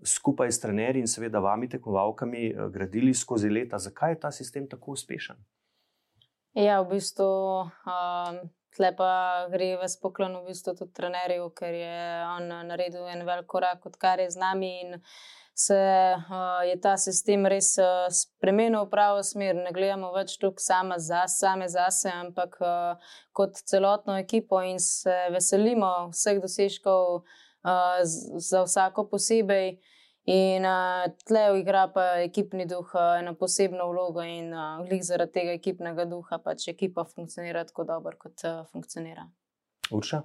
skupaj 0.03 0.51
s 0.51 0.59
trenerji 0.59 0.99
in 0.99 1.07
seveda 1.07 1.39
vami, 1.39 1.69
tekmovalkami, 1.69 2.47
eh, 2.47 2.69
gradili 2.69 3.13
skozi 3.13 3.49
leta. 3.49 3.79
Zakaj 3.79 4.11
je 4.11 4.19
ta 4.19 4.31
sistem 4.31 4.67
tako 4.67 4.91
uspešen? 4.91 5.35
Ja, 6.53 6.81
v 6.81 6.89
bistvu 6.95 7.27
um, 7.63 8.39
tle 8.75 8.91
pa 8.98 9.48
gre 9.51 9.75
v 9.79 9.88
spoklon 9.89 10.36
v 10.41 10.51
bistvu 10.51 10.75
tudi 10.75 10.94
trenerju, 10.98 11.50
ker 11.58 11.74
je 11.74 11.98
on 12.36 12.51
naredil 12.67 13.08
en 13.12 13.25
velik 13.27 13.48
korak, 13.48 13.86
odkar 13.88 14.20
je 14.20 14.29
z 14.32 14.41
nami 14.41 14.72
in 14.84 15.00
se 15.55 15.75
uh, 16.15 16.67
je 16.67 16.75
ta 16.84 16.98
sistem 17.00 17.48
res 17.48 17.77
uh, 17.79 18.10
spremenil 18.12 18.84
v 18.84 18.91
pravo 18.91 19.22
smer. 19.24 19.55
Ne 19.55 19.72
gledamo 19.72 20.12
več 20.12 20.36
tukaj 20.41 20.60
sama 20.60 20.98
za 21.00 21.24
same 21.32 21.70
zase, 21.72 22.12
ampak 22.12 22.58
uh, 22.60 23.13
kot 23.32 23.63
celotno 23.63 24.17
ekipo 24.20 24.60
in 24.60 24.79
se 24.84 25.15
veselimo 25.32 26.10
vseh 26.12 26.41
dosežkov 26.44 27.24
uh, 27.24 28.00
za 28.03 28.65
vsako 28.67 29.08
posebej. 29.15 29.77
In 30.25 30.65
uh, 30.65 31.05
tle 31.27 31.41
igra 31.60 31.84
pa 31.94 32.03
ekipni 32.24 32.65
duh 32.65 32.88
uh, 32.98 33.20
eno 33.20 33.36
posebno 33.38 33.86
vlogo, 33.91 34.24
in 34.25 34.53
uh, 34.53 35.01
zaradi 35.01 35.32
tega 35.32 35.51
ekipnega 35.53 36.05
duha 36.10 36.39
pač 36.41 36.67
ekipa 36.67 37.03
funkcionira 37.05 37.62
tako 37.65 37.84
dobro, 37.86 38.17
kot 38.17 38.41
uh, 38.44 38.63
funkcionira. 38.72 39.27
Urša? 39.94 40.24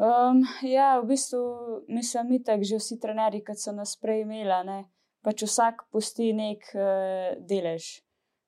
Um, 0.00 0.40
ja, 0.64 1.00
v 1.00 1.10
bistvu 1.12 1.84
mislim, 1.88 2.38
da 2.46 2.56
že 2.62 2.78
vsi 2.80 2.96
trenerji, 3.00 3.44
ki 3.44 3.54
so 3.60 3.72
nas 3.76 3.92
prejmeli, 4.00 4.86
pač 5.20 5.44
vsak 5.44 5.84
pusti 5.92 6.32
nek 6.32 6.64
uh, 6.72 7.36
delež. 7.44 8.00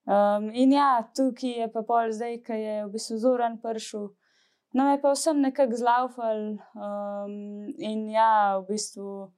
Um, 0.08 0.48
in 0.56 0.72
ja, 0.72 1.04
tukaj 1.14 1.52
je 1.60 1.68
pa 1.68 1.82
pol 1.84 2.16
zdaj, 2.16 2.40
ki 2.48 2.56
je 2.56 2.76
v 2.86 2.90
bistvu 2.96 3.18
zoren 3.20 3.60
pršil. 3.60 4.08
No, 4.72 4.88
je 4.88 5.02
pa 5.04 5.12
vsem 5.12 5.44
nekako 5.44 5.76
zlaufal. 5.76 6.40
Um, 6.72 7.68
in 7.76 8.08
ja, 8.08 8.56
v 8.56 8.72
bistvu 8.72 9.28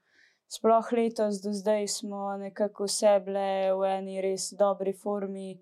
sploh 0.54 0.92
letos 0.92 1.42
do 1.42 1.52
zdaj 1.52 1.88
smo 1.88 2.36
nekako 2.36 2.86
vse 2.86 3.18
bile 3.26 3.74
v 3.74 3.90
eni 3.98 4.20
res 4.22 4.52
dobri 4.58 4.92
formi. 4.92 5.58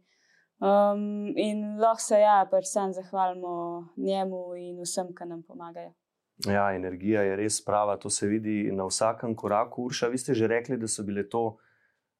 Um, 0.62 1.32
in 1.36 1.80
lahko 1.82 2.04
se 2.04 2.20
ja, 2.20 2.36
pač 2.50 2.68
sam 2.70 2.92
zahvalimo 2.94 3.88
njemu 3.96 4.42
in 4.60 4.78
vsem, 4.84 5.10
ki 5.16 5.26
nam 5.26 5.42
pomagajo. 5.42 5.90
Ja, 6.46 6.68
energija 6.74 7.22
je 7.22 7.36
res 7.36 7.58
prava, 7.64 7.96
to 7.96 8.10
se 8.10 8.26
vidi 8.26 8.70
na 8.72 8.86
vsakem 8.86 9.34
koraku. 9.34 9.88
Urša, 9.90 10.08
vi 10.12 10.18
ste 10.18 10.34
že 10.34 10.46
rekli, 10.50 10.78
da 10.78 10.88
so 10.88 11.02
bile 11.02 11.26
to 11.28 11.58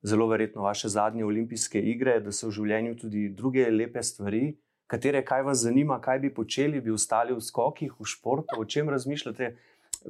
zelo 0.03 0.27
verjetno 0.27 0.63
vaše 0.63 0.89
zadnje 0.89 1.25
olimpijske 1.25 1.81
igre, 1.81 2.19
da 2.21 2.33
so 2.33 2.49
v 2.49 2.57
življenju 2.59 2.97
tudi 2.99 3.29
druge 3.31 3.69
lepe 3.71 4.03
stvari. 4.03 4.57
Katere, 4.91 5.23
kaj 5.25 5.47
vas 5.47 5.63
zanima, 5.63 6.01
kaj 6.03 6.19
bi 6.27 6.35
počeli, 6.35 6.81
bi 6.81 6.91
ostali 6.91 7.35
v 7.35 7.41
skokih, 7.41 7.95
v 7.99 8.07
športu, 8.07 8.59
o 8.59 8.65
čem 8.65 8.91
razmišljate? 8.91 9.55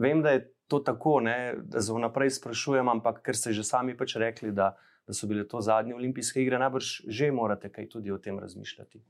Vem, 0.01 0.23
da 0.25 0.33
je 0.33 0.47
to 0.73 0.81
tako, 0.81 1.19
ne, 1.21 1.37
da 1.69 1.83
se 1.85 1.93
vnaprej 1.93 2.31
sprašujem, 2.39 2.89
ampak 2.89 3.21
ker 3.27 3.37
ste 3.37 3.53
že 3.53 3.65
sami 3.67 3.93
pač 3.97 4.17
rekli, 4.17 4.55
da, 4.57 4.73
da 5.05 5.17
so 5.17 5.29
bile 5.29 5.45
to 5.49 5.61
zadnje 5.61 5.95
olimpijske 5.99 6.41
igre, 6.41 6.61
najbrž 6.63 6.93
že 7.09 7.29
morate 7.33 7.69
kaj 7.69 7.91
tudi 7.93 8.13
o 8.13 8.19
tem 8.19 8.41
razmišljati. 8.41 9.03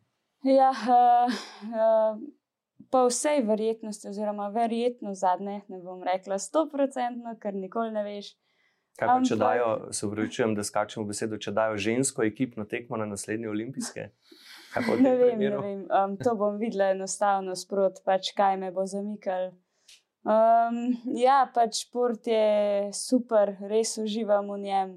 Ja, 0.50 0.72
uh, 0.74 1.30
uh, 1.70 2.18
po 2.90 3.06
vsej 3.06 3.44
verjetnosti, 3.46 4.08
oziroma 4.10 4.48
verjetno 4.50 5.14
zadnje, 5.14 5.60
ne 5.70 5.78
bom 5.78 6.02
rekla 6.02 6.38
stoprocentno, 6.42 7.36
ker 7.38 7.54
nikoli 7.54 7.94
ne 7.94 8.02
veš. 8.08 8.34
Kaj 8.98 9.08
pa, 9.08 9.20
če 9.24 9.36
dajo, 9.40 9.68
se 9.94 10.06
upravičujem, 10.06 10.56
da 10.58 10.64
skačemo 10.66 11.06
besedo, 11.08 11.38
če 11.40 11.54
dajo 11.56 11.78
žensko 11.80 12.26
ekipno 12.26 12.66
tekmo 12.68 12.98
na 13.00 13.06
naslednje 13.14 13.52
olimpijske? 13.54 14.10
Ne 14.72 15.10
vem, 15.20 15.36
ne 15.36 15.48
vem. 15.52 15.80
Um, 15.92 16.14
to 16.16 16.32
bom 16.40 16.54
videla 16.56 16.94
enostavno 16.94 17.52
sprot, 17.60 17.98
pač 18.08 18.30
kaj 18.32 18.56
me 18.56 18.70
bo 18.72 18.86
zamikal. 18.88 19.50
Um, 20.22 20.76
ja, 21.18 21.42
pač 21.54 21.82
šport 21.82 22.26
je 22.30 22.90
super, 22.94 23.56
res 23.66 23.96
uživam 23.98 24.52
v 24.54 24.58
njem. 24.62 24.92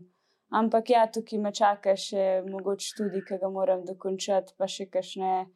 Ampak 0.53 0.91
ja, 0.93 1.07
tukaj 1.09 1.41
me 1.41 1.51
čaka 1.51 1.95
še 1.97 2.43
mogoče 2.45 2.93
tudi, 2.97 3.23
ki 3.25 3.39
ga 3.41 3.49
moram 3.49 3.81
dokončati, 3.87 4.53
pa 4.57 4.69
še 4.69 4.85
kakšne 4.93 5.47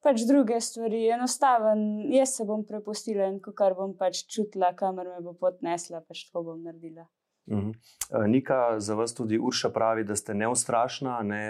pač 0.00 0.24
druge 0.24 0.56
stvari. 0.64 1.04
Enostaven, 1.12 2.08
jaz 2.14 2.38
se 2.38 2.48
bom 2.48 2.64
prepustila 2.64 3.28
in 3.28 3.38
ko 3.44 3.52
kar 3.52 3.76
bom 3.76 3.92
pač 3.98 4.24
čutila, 4.24 4.72
kamor 4.76 5.12
me 5.12 5.20
bo 5.24 5.36
potnesla, 5.36 6.00
pač 6.00 6.24
to 6.32 6.42
bom 6.46 6.64
naredila. 6.64 7.04
Uhum. 7.50 7.72
Nika, 8.30 8.78
za 8.80 8.94
vas 8.94 9.12
tudi 9.14 9.38
Urša 9.38 9.72
pravi, 9.74 10.04
da 10.08 10.16
ste 10.16 10.34
neustrašna. 10.38 11.20
Ne? 11.26 11.42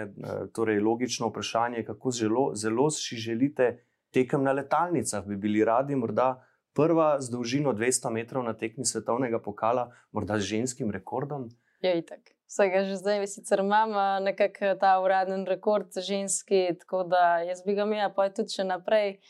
Torej, 0.57 0.81
logično 0.83 1.29
vprašanje, 1.31 1.85
kako 1.87 2.11
zelo, 2.11 2.45
zelo 2.57 2.91
si 2.91 3.17
želite 3.21 3.73
tekem 4.11 4.43
na 4.43 4.53
letalnicah. 4.57 5.27
Bi 5.27 5.37
bili 5.37 5.65
radi 5.65 5.97
morda 5.97 6.33
prva 6.75 7.21
z 7.21 7.31
dolžino 7.31 7.73
200 7.73 8.11
metrov 8.11 8.45
na 8.45 8.55
tekmi 8.55 8.85
svetovnega 8.85 9.39
pokala, 9.43 9.91
morda 10.13 10.39
z 10.39 10.57
ženskim 10.57 10.91
rekordom? 10.91 11.49
Ja, 11.83 11.95
itak. 11.97 12.21
Vsega 12.51 12.83
že 12.85 12.97
zdaj, 12.99 13.27
sicer 13.31 13.63
imam 13.63 13.95
nekako 14.25 14.75
ta 14.81 14.99
uraden 15.01 15.47
rekord 15.47 15.95
ženski, 15.95 16.75
tako 16.83 17.05
da 17.07 17.41
jaz 17.47 17.63
bi 17.63 17.75
ga 17.75 17.87
imel, 17.87 18.11
pa 18.15 18.27
je 18.27 18.35
tudi 18.41 18.57
še 18.59 18.67
naprej, 18.67 19.21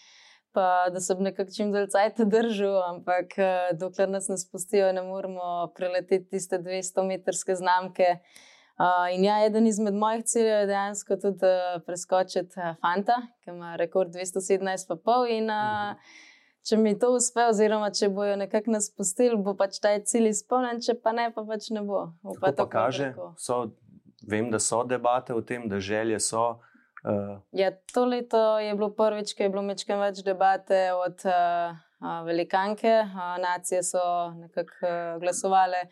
pa 0.57 0.89
da 0.93 1.01
se 1.01 1.15
bi 1.15 1.29
nekako 1.29 1.53
čim 1.53 1.73
dalj 1.73 1.91
cajt 1.93 2.25
držal, 2.33 2.79
ampak 2.89 3.37
dokler 3.77 4.09
nas 4.09 4.31
ne 4.33 4.39
spustijo, 4.41 4.89
ne 4.97 5.05
moremo 5.05 5.69
preleteti 5.77 6.31
tiste 6.33 6.59
200-metrske 6.59 7.55
znamke. 7.61 8.17
Uh, 8.81 9.13
in 9.13 9.25
ja, 9.27 9.35
eden 9.45 9.67
izmed 9.69 9.93
mojih 9.95 10.23
ciljev 10.25 10.63
je 10.63 10.67
dejansko 10.71 11.17
tudi 11.21 11.45
uh, 11.45 11.83
preskočiti 11.85 12.57
uh, 12.57 12.79
Fanta, 12.81 13.19
ki 13.45 13.53
ima 13.53 13.75
rekord 13.77 14.15
217,5 14.17 15.27
in 15.37 15.53
uh, 15.53 16.15
če 16.67 16.77
mi 16.77 16.95
to 16.99 17.13
uspe, 17.17 17.45
oziroma 17.51 17.91
če 17.95 18.11
bojo 18.15 18.37
nekako 18.41 18.75
nas 18.77 18.91
pustili, 18.93 19.37
bo 19.37 19.55
pač 19.59 19.79
ta 19.83 19.93
cilj 19.99 20.31
izpolnjen, 20.35 20.83
če 20.85 20.97
pa 21.03 21.15
ne, 21.17 21.29
pa 21.35 21.45
pač 21.47 21.71
ne 21.75 21.83
bo. 21.87 22.09
Pa 22.41 22.53
to 22.57 22.67
kaže. 22.71 23.13
So, 23.41 23.63
vem, 24.29 24.51
da 24.53 24.61
so 24.63 24.83
debate 24.85 25.37
o 25.37 25.43
tem, 25.43 25.69
da 25.69 25.81
želje 25.81 26.21
so. 26.25 26.49
Uh... 27.01 27.41
Ja, 27.57 27.71
to 27.95 28.05
leto 28.05 28.59
je 28.61 28.75
bilo 28.77 28.91
prvič, 28.93 29.33
ki 29.35 29.47
je 29.47 29.53
bilo 29.53 29.63
mečkaj 29.65 30.01
več 30.01 30.25
debate 30.25 30.91
od 30.93 31.25
uh, 31.25 31.79
uh, 32.05 32.19
velikanke. 32.27 32.93
Uh, 33.09 33.39
nacije 33.41 33.83
so 33.83 34.03
nekako 34.37 34.85
uh, 34.85 35.21
glasovale. 35.23 35.87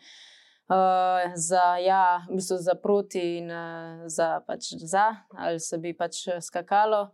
Uh, 0.69 1.33
za, 1.33 1.79
ja, 1.81 2.21
v 2.29 2.37
bistvu 2.37 2.59
za 2.61 2.75
proti 2.77 3.23
in 3.39 3.49
uh, 3.49 4.05
za, 4.05 4.37
pač 4.45 4.75
za, 4.77 5.07
ali 5.33 5.57
se 5.59 5.81
bi 5.81 5.95
pač 5.97 6.27
skakalo. 6.45 7.07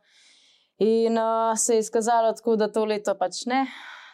In 0.77 1.17
uh, 1.17 1.58
se 1.58 1.74
je 1.74 1.79
izkazalo 1.79 2.34
tako, 2.34 2.55
da 2.55 2.67
to 2.72 2.86
leto 2.86 3.15
pač 3.15 3.46
ne, 3.46 3.62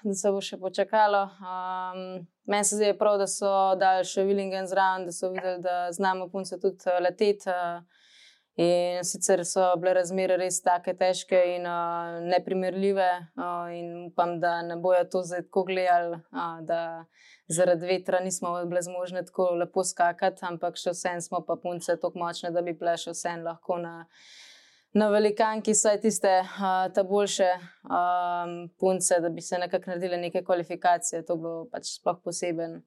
da 0.03 0.13
se 0.13 0.31
bo 0.31 0.41
še 0.45 0.59
počakalo. 0.61 1.23
Um, 1.41 2.03
meni 2.45 2.67
se 2.67 2.77
zdi 2.77 2.91
prav, 2.99 3.17
da 3.17 3.25
so 3.27 3.49
dali 3.81 4.05
še 4.05 4.27
Willingen 4.27 4.69
zraven, 4.69 5.07
da 5.09 5.15
so 5.15 5.31
videli, 5.33 5.57
da 5.63 5.87
znamo 5.91 6.29
punce 6.29 6.59
tudi 6.61 6.85
uh, 6.85 6.99
leteti. 7.01 7.49
Uh, 7.49 8.01
in 8.61 9.03
sicer 9.07 9.45
so 9.47 9.63
bile 9.79 9.93
razmere 9.95 10.35
res 10.37 10.59
tako 10.61 10.93
težke 10.99 11.39
in 11.55 11.65
uh, 11.65 12.19
neprimerljive, 12.29 13.09
uh, 13.39 13.71
in 13.73 14.09
upam, 14.09 14.35
da 14.43 14.59
ne 14.61 14.75
bojo 14.77 15.05
to 15.09 15.23
zdaj 15.25 15.45
tako 15.47 15.63
gledali, 15.69 16.19
uh, 16.35 16.59
da 16.67 16.81
zaradi 17.47 17.87
vetra 17.87 18.19
nismo 18.19 18.53
bile 18.67 18.83
zmožne 18.85 19.23
tako 19.25 19.53
lepo 19.55 19.83
skakati, 19.87 20.45
ampak 20.45 20.77
še 20.77 20.93
vsem 20.93 21.21
smo 21.23 21.41
pa 21.47 21.57
punce 21.63 21.95
tako 21.95 22.19
močne, 22.19 22.51
da 22.51 22.61
bi 22.61 22.75
bile 22.77 22.97
še 22.99 23.15
vsem 23.15 23.41
lahko 23.47 23.79
na 23.81 23.95
na 24.93 25.07
velikanki, 25.09 25.73
saj 25.75 26.01
tiste 26.01 26.31
uh, 26.41 26.93
ta 26.93 27.03
boljše 27.03 27.49
um, 27.55 28.69
punce, 28.79 29.19
da 29.21 29.29
bi 29.29 29.41
se 29.41 29.57
nekako 29.57 29.89
naredile 29.89 30.17
neke 30.17 30.43
kvalifikacije, 30.43 31.25
to 31.25 31.35
bo 31.35 31.53
pač 31.71 31.95
sploh 31.99 32.19
poseben. 32.23 32.81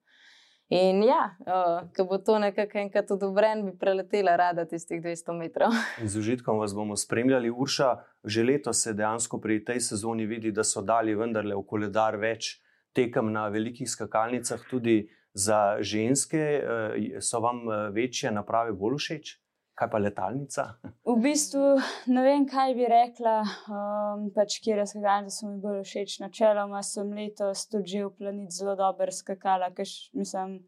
In 0.69 1.03
ja, 1.05 1.35
uh, 1.45 1.89
ko 1.93 2.07
bo 2.09 2.17
to 2.17 2.39
nekako 2.41 2.79
enkrat 2.81 3.11
odobren, 3.11 3.65
bi 3.65 3.75
preletela 3.77 4.35
rada 4.35 4.65
tistih 4.65 5.01
200 5.01 5.37
metrov. 5.37 5.73
In 6.01 6.09
z 6.09 6.21
užitkom 6.21 6.59
vas 6.61 6.73
bomo 6.73 6.97
spremljali, 6.97 7.49
Urša. 7.49 7.95
Že 8.23 8.43
letos 8.43 8.81
se 8.81 8.93
dejansko 8.93 9.37
pri 9.41 9.63
tej 9.65 9.79
sezoni 9.79 10.25
vidi, 10.25 10.51
da 10.51 10.63
so 10.63 10.81
dali 10.81 11.13
vendarle 11.15 11.55
v 11.55 11.65
koledar 11.65 12.17
več 12.17 12.57
tekem 12.97 13.29
na 13.31 13.47
velikih 13.53 13.89
skakalnicah, 13.89 14.61
tudi 14.69 15.05
za 15.33 15.77
ženske. 15.81 16.41
So 17.21 17.41
vam 17.43 17.65
večje 17.93 18.31
naprave 18.31 18.73
bolj 18.73 18.97
všeč? 18.97 19.35
Kaj 19.75 19.89
pa 19.91 19.99
letalnica? 19.99 20.65
V 21.05 21.15
bistvu 21.21 21.75
ne 22.11 22.23
vem, 22.23 22.45
kaj 22.47 22.75
bi 22.77 22.87
rekla, 22.89 23.35
um, 23.71 24.29
pač 24.35 24.59
kje 24.63 24.79
razgledam, 24.79 25.27
da 25.27 25.33
so 25.33 25.49
mi 25.49 25.59
bolj 25.63 25.83
všeč. 25.87 26.19
Načeloma 26.23 26.81
sem 26.83 27.11
letos 27.15 27.67
tudi 27.71 27.95
že 27.95 28.05
v 28.05 28.13
planet 28.19 28.55
zelo 28.55 28.75
dobro 28.79 29.11
skakala, 29.11 29.71
ker 29.75 29.89
mislim 30.13 30.61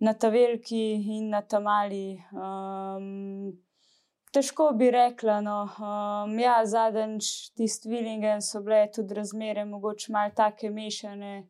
na 0.00 0.14
ta 0.14 0.30
veliki 0.30 0.82
in 1.18 1.30
na 1.30 1.42
ta 1.42 1.60
mali. 1.60 2.18
Um, 2.32 3.58
težko 4.34 4.72
bi 4.78 4.90
rekla, 4.94 5.40
no, 5.40 5.60
um, 5.78 6.38
ja, 6.38 6.58
zadnjič 6.66 7.54
tisti 7.56 7.90
Willingen 7.90 8.42
so 8.42 8.62
bile 8.62 8.86
tudi 8.94 9.14
razmere, 9.14 9.64
mogoče 9.64 10.12
malo 10.12 10.34
take 10.36 10.70
mešane 10.70 11.46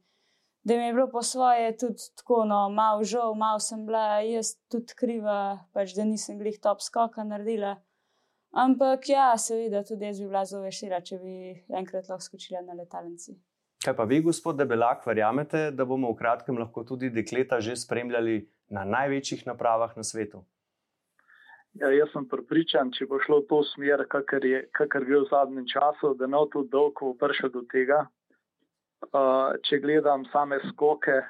da 0.63 0.77
mi 0.77 0.87
je 0.87 0.93
bilo 0.93 1.09
po 1.11 1.23
svoje 1.23 1.77
tudi 1.77 2.09
tako, 2.17 2.45
no, 2.45 2.69
malo 2.71 3.05
žal, 3.05 3.35
malo 3.35 3.59
sem 3.59 3.87
bila 3.87 4.21
jaz 4.21 4.55
tudi 4.71 4.97
kriva, 4.99 5.59
pač, 5.73 5.95
da 5.97 6.05
nisem 6.05 6.39
glih 6.39 6.59
top 6.63 6.83
skoka 6.85 7.25
naredila. 7.25 7.77
Ampak 8.53 9.09
ja, 9.09 9.33
seveda, 9.37 9.85
tudi 9.85 10.09
jaz 10.09 10.21
bi 10.21 10.27
bila 10.27 10.45
zelo 10.49 10.65
vesela, 10.65 11.01
če 11.05 11.19
bi 11.21 11.35
enkrat 11.69 12.09
lahko 12.09 12.25
skočila 12.25 12.63
na 12.65 12.77
letalnici. 12.79 13.37
Kaj 13.85 13.95
pa 13.95 14.05
vi, 14.11 14.23
gospod 14.25 14.59
Debelak, 14.59 15.05
verjamete, 15.07 15.69
da 15.71 15.85
bomo 15.87 16.11
v 16.13 16.19
kratkem 16.19 16.57
lahko 16.59 16.83
tudi 16.85 17.13
dekleta 17.15 17.61
že 17.61 17.77
spremljali 17.77 18.41
na 18.75 18.85
največjih 18.85 19.47
napravah 19.47 19.95
na 19.97 20.03
svetu? 20.03 20.43
Ja, 21.79 21.93
jaz 21.95 22.11
sem 22.11 22.25
pripričan, 22.27 22.91
če 22.97 23.07
bo 23.07 23.21
šlo 23.23 23.43
v 23.45 23.47
to 23.53 23.61
smer, 23.75 24.03
kakor 24.11 24.43
je, 24.45 24.65
kakor 24.75 25.05
je 25.07 25.21
v 25.21 25.29
zadnjem 25.31 25.67
času, 25.71 26.15
da 26.19 26.27
ne 26.27 26.41
bo 26.41 26.49
to 26.51 26.65
dolgo 26.67 27.13
prišlo 27.21 27.53
do 27.55 27.63
tega, 27.71 28.07
Uh, 28.99 29.55
če 29.63 29.79
gledam 29.79 30.25
same 30.33 30.59
skoke, 30.73 31.21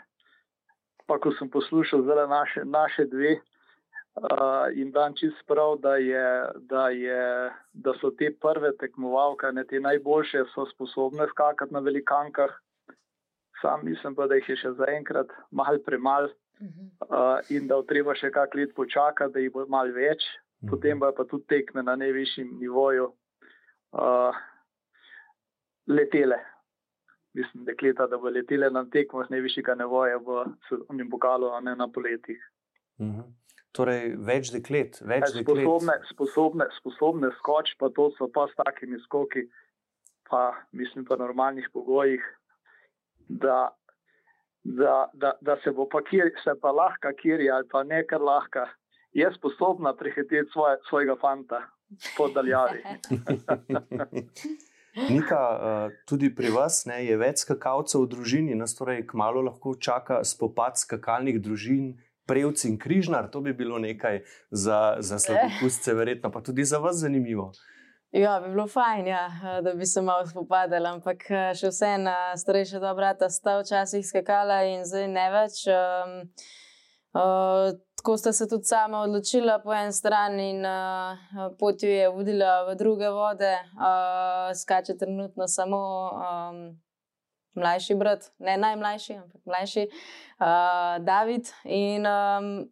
pa 1.07 1.19
ko 1.21 1.35
sem 1.37 1.51
poslušal 1.53 2.01
zelo 2.07 2.25
naše, 2.27 2.65
naše 2.65 3.05
dve 3.13 3.35
uh, 3.37 4.73
in 4.73 4.89
dan 4.91 5.13
čist 5.15 5.45
prav, 5.47 5.77
da, 5.85 5.99
je, 6.01 6.25
da, 6.73 6.89
je, 6.89 7.21
da 7.77 7.95
so 8.01 8.11
te 8.17 8.33
prve 8.41 8.73
tekmovalke, 8.81 9.53
ne 9.53 9.67
te 9.69 9.83
najboljše, 9.85 10.47
so 10.55 10.65
sposobne 10.73 11.29
skakati 11.31 11.77
na 11.77 11.85
velikankah. 11.85 12.57
Sam 13.61 13.85
mislim 13.85 14.17
pa, 14.17 14.27
da 14.27 14.41
jih 14.41 14.49
je 14.49 14.61
še 14.65 14.75
zaenkrat 14.81 15.31
malo 15.53 15.85
premalo 15.85 16.33
uh, 16.33 17.39
in 17.53 17.69
da 17.69 17.83
treba 17.85 18.17
še 18.17 18.33
kak 18.33 18.57
let 18.57 18.73
počakati, 18.75 19.37
da 19.37 19.45
jih 19.45 19.53
bo 19.53 19.69
malo 19.69 19.93
več, 19.93 20.25
potem 20.71 21.05
pa 21.05 21.13
tudi 21.21 21.45
tekme 21.53 21.85
na 21.85 22.01
najvišjem 22.01 22.57
nivoju 22.65 23.13
uh, 23.93 24.47
letele 25.85 26.41
mislim, 27.39 27.65
dekleta, 27.65 28.07
da 28.11 28.19
bo 28.19 28.31
letele 28.35 28.71
na 28.75 28.85
tekmah 28.91 29.31
najvišjega 29.31 29.75
nevoja 29.79 30.19
v 30.19 30.45
svetovnem 30.69 31.11
pokalu, 31.11 31.53
a 31.55 31.61
ne 31.61 31.77
na 31.79 31.89
poletjih. 31.89 32.41
Mhm. 33.01 33.29
Torej, 33.77 34.15
več 34.27 34.51
deklet, 34.51 34.97
več 35.07 35.29
deklet. 35.37 35.63
Sposobne, 35.63 35.95
sposobne, 36.11 36.67
sposobne 36.81 37.31
skoči, 37.39 37.77
pa 37.79 37.91
to 37.95 38.09
so 38.17 38.27
pa 38.33 38.47
s 38.49 38.57
takimi 38.59 38.99
skoki, 39.05 39.45
pa 40.31 40.43
mislim, 40.73 41.05
pa 41.07 41.19
normalnih 41.21 41.69
pogojih, 41.73 42.25
da, 43.29 43.69
da, 44.65 44.97
da, 45.13 45.35
da 45.45 45.59
se 45.63 45.71
bo 45.77 45.87
pa 45.87 46.01
kjer, 46.03 46.33
se 46.43 46.57
pa 46.63 46.73
lahko 46.73 47.13
kjer 47.21 47.45
ali 47.55 47.69
pa 47.71 47.85
nekaj 47.85 48.25
lahko, 48.25 48.65
je 49.13 49.29
sposobna 49.37 49.93
prehiteti 49.97 50.51
svoje, 50.53 50.81
svojega 50.89 51.17
fanta 51.21 51.63
podaljavi. 52.17 52.83
Nika, 54.97 55.61
eh, 55.63 55.97
tudi 56.09 56.35
pri 56.35 56.51
vas 56.51 56.85
ne, 56.87 57.03
je 57.05 57.17
več 57.17 57.45
skakalcev 57.45 58.03
v 58.03 58.11
družini, 58.15 58.57
nas 58.59 58.75
torej 58.75 59.05
kmalo 59.07 59.45
lahko 59.47 59.77
čaka 59.77 60.23
spopad 60.25 60.81
skakalnih 60.81 61.41
družin, 61.43 61.97
prejvci 62.29 62.69
in 62.69 62.79
križnar. 62.79 63.31
To 63.33 63.41
bi 63.41 63.53
bilo 63.57 63.79
nekaj 63.79 64.23
za, 64.51 64.97
za 65.01 65.19
slabopustce, 65.19 65.95
verjetno 65.95 66.33
pa 66.33 66.43
tudi 66.45 66.65
za 66.65 66.79
vas 66.79 67.01
zanimivo. 67.01 67.53
Ja, 68.13 68.39
bi 68.41 68.49
bilo 68.49 68.65
fajn, 68.69 69.07
ja, 69.07 69.25
da 69.65 69.75
bi 69.77 69.87
se 69.87 70.03
malo 70.03 70.27
spopadali, 70.27 70.89
ampak 70.89 71.27
eh, 71.31 71.51
še 71.57 71.73
vseeno, 71.73 72.15
starejša 72.41 72.81
dva 72.81 72.95
brata 72.97 73.29
sta 73.29 73.59
včasih 73.61 74.07
skakala 74.07 74.63
in 74.65 74.87
zdaj 74.89 75.09
ne 75.13 75.27
več. 75.35 75.61
Um, 75.69 76.17
uh, 77.13 77.77
tako 78.09 78.17
sta 78.17 78.33
se 78.33 78.49
tudi 78.49 78.65
sama 78.65 79.01
odločila 79.01 79.59
po 79.59 79.75
eni 79.75 79.93
strani 79.93 80.51
in 80.51 80.65
uh, 80.65 81.53
pot 81.59 81.83
jo 81.83 81.89
je 81.89 82.09
vodila 82.09 82.65
v 82.65 82.75
druge 82.75 83.09
vode, 83.09 83.53
uh, 83.77 84.57
skače 84.57 84.97
trenutno 84.97 85.49
samo 85.49 85.77
um, 86.09 86.81
mlajši 87.55 87.95
brat, 87.95 88.31
ne 88.39 88.57
najmlajši, 88.57 89.15
ampak 89.15 89.41
mlajši, 89.45 89.85
uh, 90.41 91.05
David. 91.05 91.53
In 91.65 92.07
um, 92.07 92.71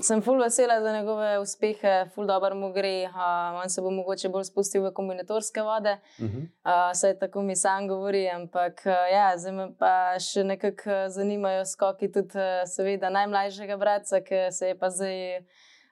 sem 0.00 0.22
ful 0.22 0.40
vesela 0.40 0.80
za 0.80 0.92
njegove 0.92 1.38
uspehe, 1.38 2.08
ful 2.14 2.26
dobro 2.26 2.54
mu 2.54 2.72
gre. 2.72 3.08
Uh, 3.08 3.60
on 3.62 3.70
se 3.70 3.82
bo 3.82 3.90
mogoče 3.90 4.28
bolj 4.28 4.44
spustil 4.44 4.82
v 4.82 4.92
kombinatorske 4.94 5.62
vode, 5.62 5.96
uh 6.18 6.24
-huh. 6.24 6.42
uh, 6.42 6.92
saj 6.94 7.18
tako 7.18 7.42
mi 7.42 7.56
sam 7.56 7.88
govori. 7.88 8.28
Ampak 8.28 8.82
uh, 8.86 8.92
ja, 9.12 9.38
zdaj 9.38 9.52
me 9.52 9.68
pa 9.78 10.18
še 10.18 10.44
nekako 10.44 11.08
zanimajo 11.08 11.64
skoki 11.64 12.12
tudi, 12.12 12.38
uh, 12.38 12.64
seveda, 12.66 13.10
najmlajšega 13.10 13.76
brata, 13.76 14.20
ki 14.20 14.48
se 14.50 14.66
je 14.66 14.78
pa 14.78 14.90
zdaj. 14.90 15.38
Uh, 15.38 15.44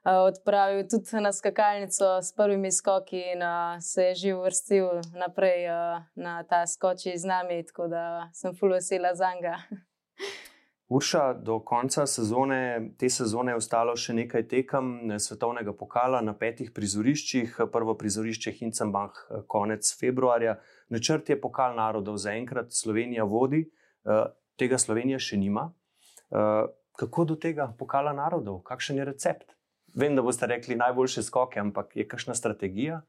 odpravil 0.04 0.88
tudi 0.88 1.20
na 1.20 1.32
skakalnico 1.32 2.22
s 2.22 2.32
prvimi 2.32 2.72
skoki 2.72 3.20
in 3.32 3.42
uh, 3.42 3.76
se 3.80 4.02
je 4.02 4.14
že 4.14 4.34
uvrstil 4.34 4.88
naprej 5.12 5.68
uh, 5.68 6.02
na 6.14 6.42
ta 6.42 6.66
skoči 6.66 7.18
z 7.18 7.24
nami, 7.24 7.66
tako 7.66 7.88
da 7.88 8.30
sem 8.32 8.56
ful 8.56 8.72
vesela 8.72 9.14
za 9.14 9.34
njega. 9.34 9.56
Urša, 10.90 11.34
do 11.34 11.60
konca 11.62 12.06
sezone, 12.06 12.90
te 12.98 13.06
sezone 13.10 13.52
je 13.52 13.56
ostalo 13.60 13.92
še 13.96 14.14
nekaj 14.16 14.42
tekem 14.50 14.88
svetovnega 15.22 15.70
pokala 15.78 16.18
na 16.26 16.32
petih 16.34 16.72
prizoriščih. 16.74 17.60
Prvo 17.70 17.94
prizorišče 17.94 18.52
Hincenbach 18.56 19.20
konec 19.46 19.86
februarja. 20.00 20.56
Načrt 20.90 21.30
je 21.30 21.38
pokal 21.38 21.78
narodov, 21.78 22.18
zaenkrat 22.18 22.74
Slovenija 22.74 23.22
vodi, 23.22 23.62
eh, 23.62 24.24
tega 24.58 24.82
Slovenija 24.82 25.22
še 25.22 25.38
nima. 25.38 25.68
Eh, 25.70 26.66
kako 26.98 27.24
do 27.24 27.36
tega 27.36 27.70
pokala 27.78 28.12
narodov, 28.12 28.64
kakšen 28.66 28.98
je 28.98 29.04
recept? 29.04 29.54
Vem, 29.94 30.16
da 30.16 30.22
boste 30.26 30.46
rekli 30.46 30.74
najboljše 30.74 31.22
skoke, 31.22 31.60
ampak 31.60 31.94
je 31.96 32.08
kakšna 32.08 32.34
strategija? 32.34 33.02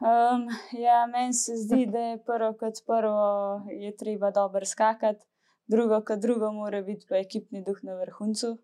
Um, 0.00 0.48
ja, 0.72 1.04
meni 1.06 1.36
se 1.36 1.52
zdi, 1.52 1.84
da 1.86 1.98
je 1.98 2.22
prvo 2.24 2.54
kot 2.56 2.80
prvo, 2.86 3.60
je 3.68 3.92
treba 3.96 4.30
dobro 4.30 4.64
skakati 4.64 5.20
drugo, 5.70 6.00
kot 6.04 6.18
drugo, 6.18 6.52
mora 6.52 6.82
biti 6.82 7.06
pa 7.08 7.16
ekipni 7.16 7.62
duh 7.64 7.78
na 7.82 7.94
vrhuncu. 7.94 8.58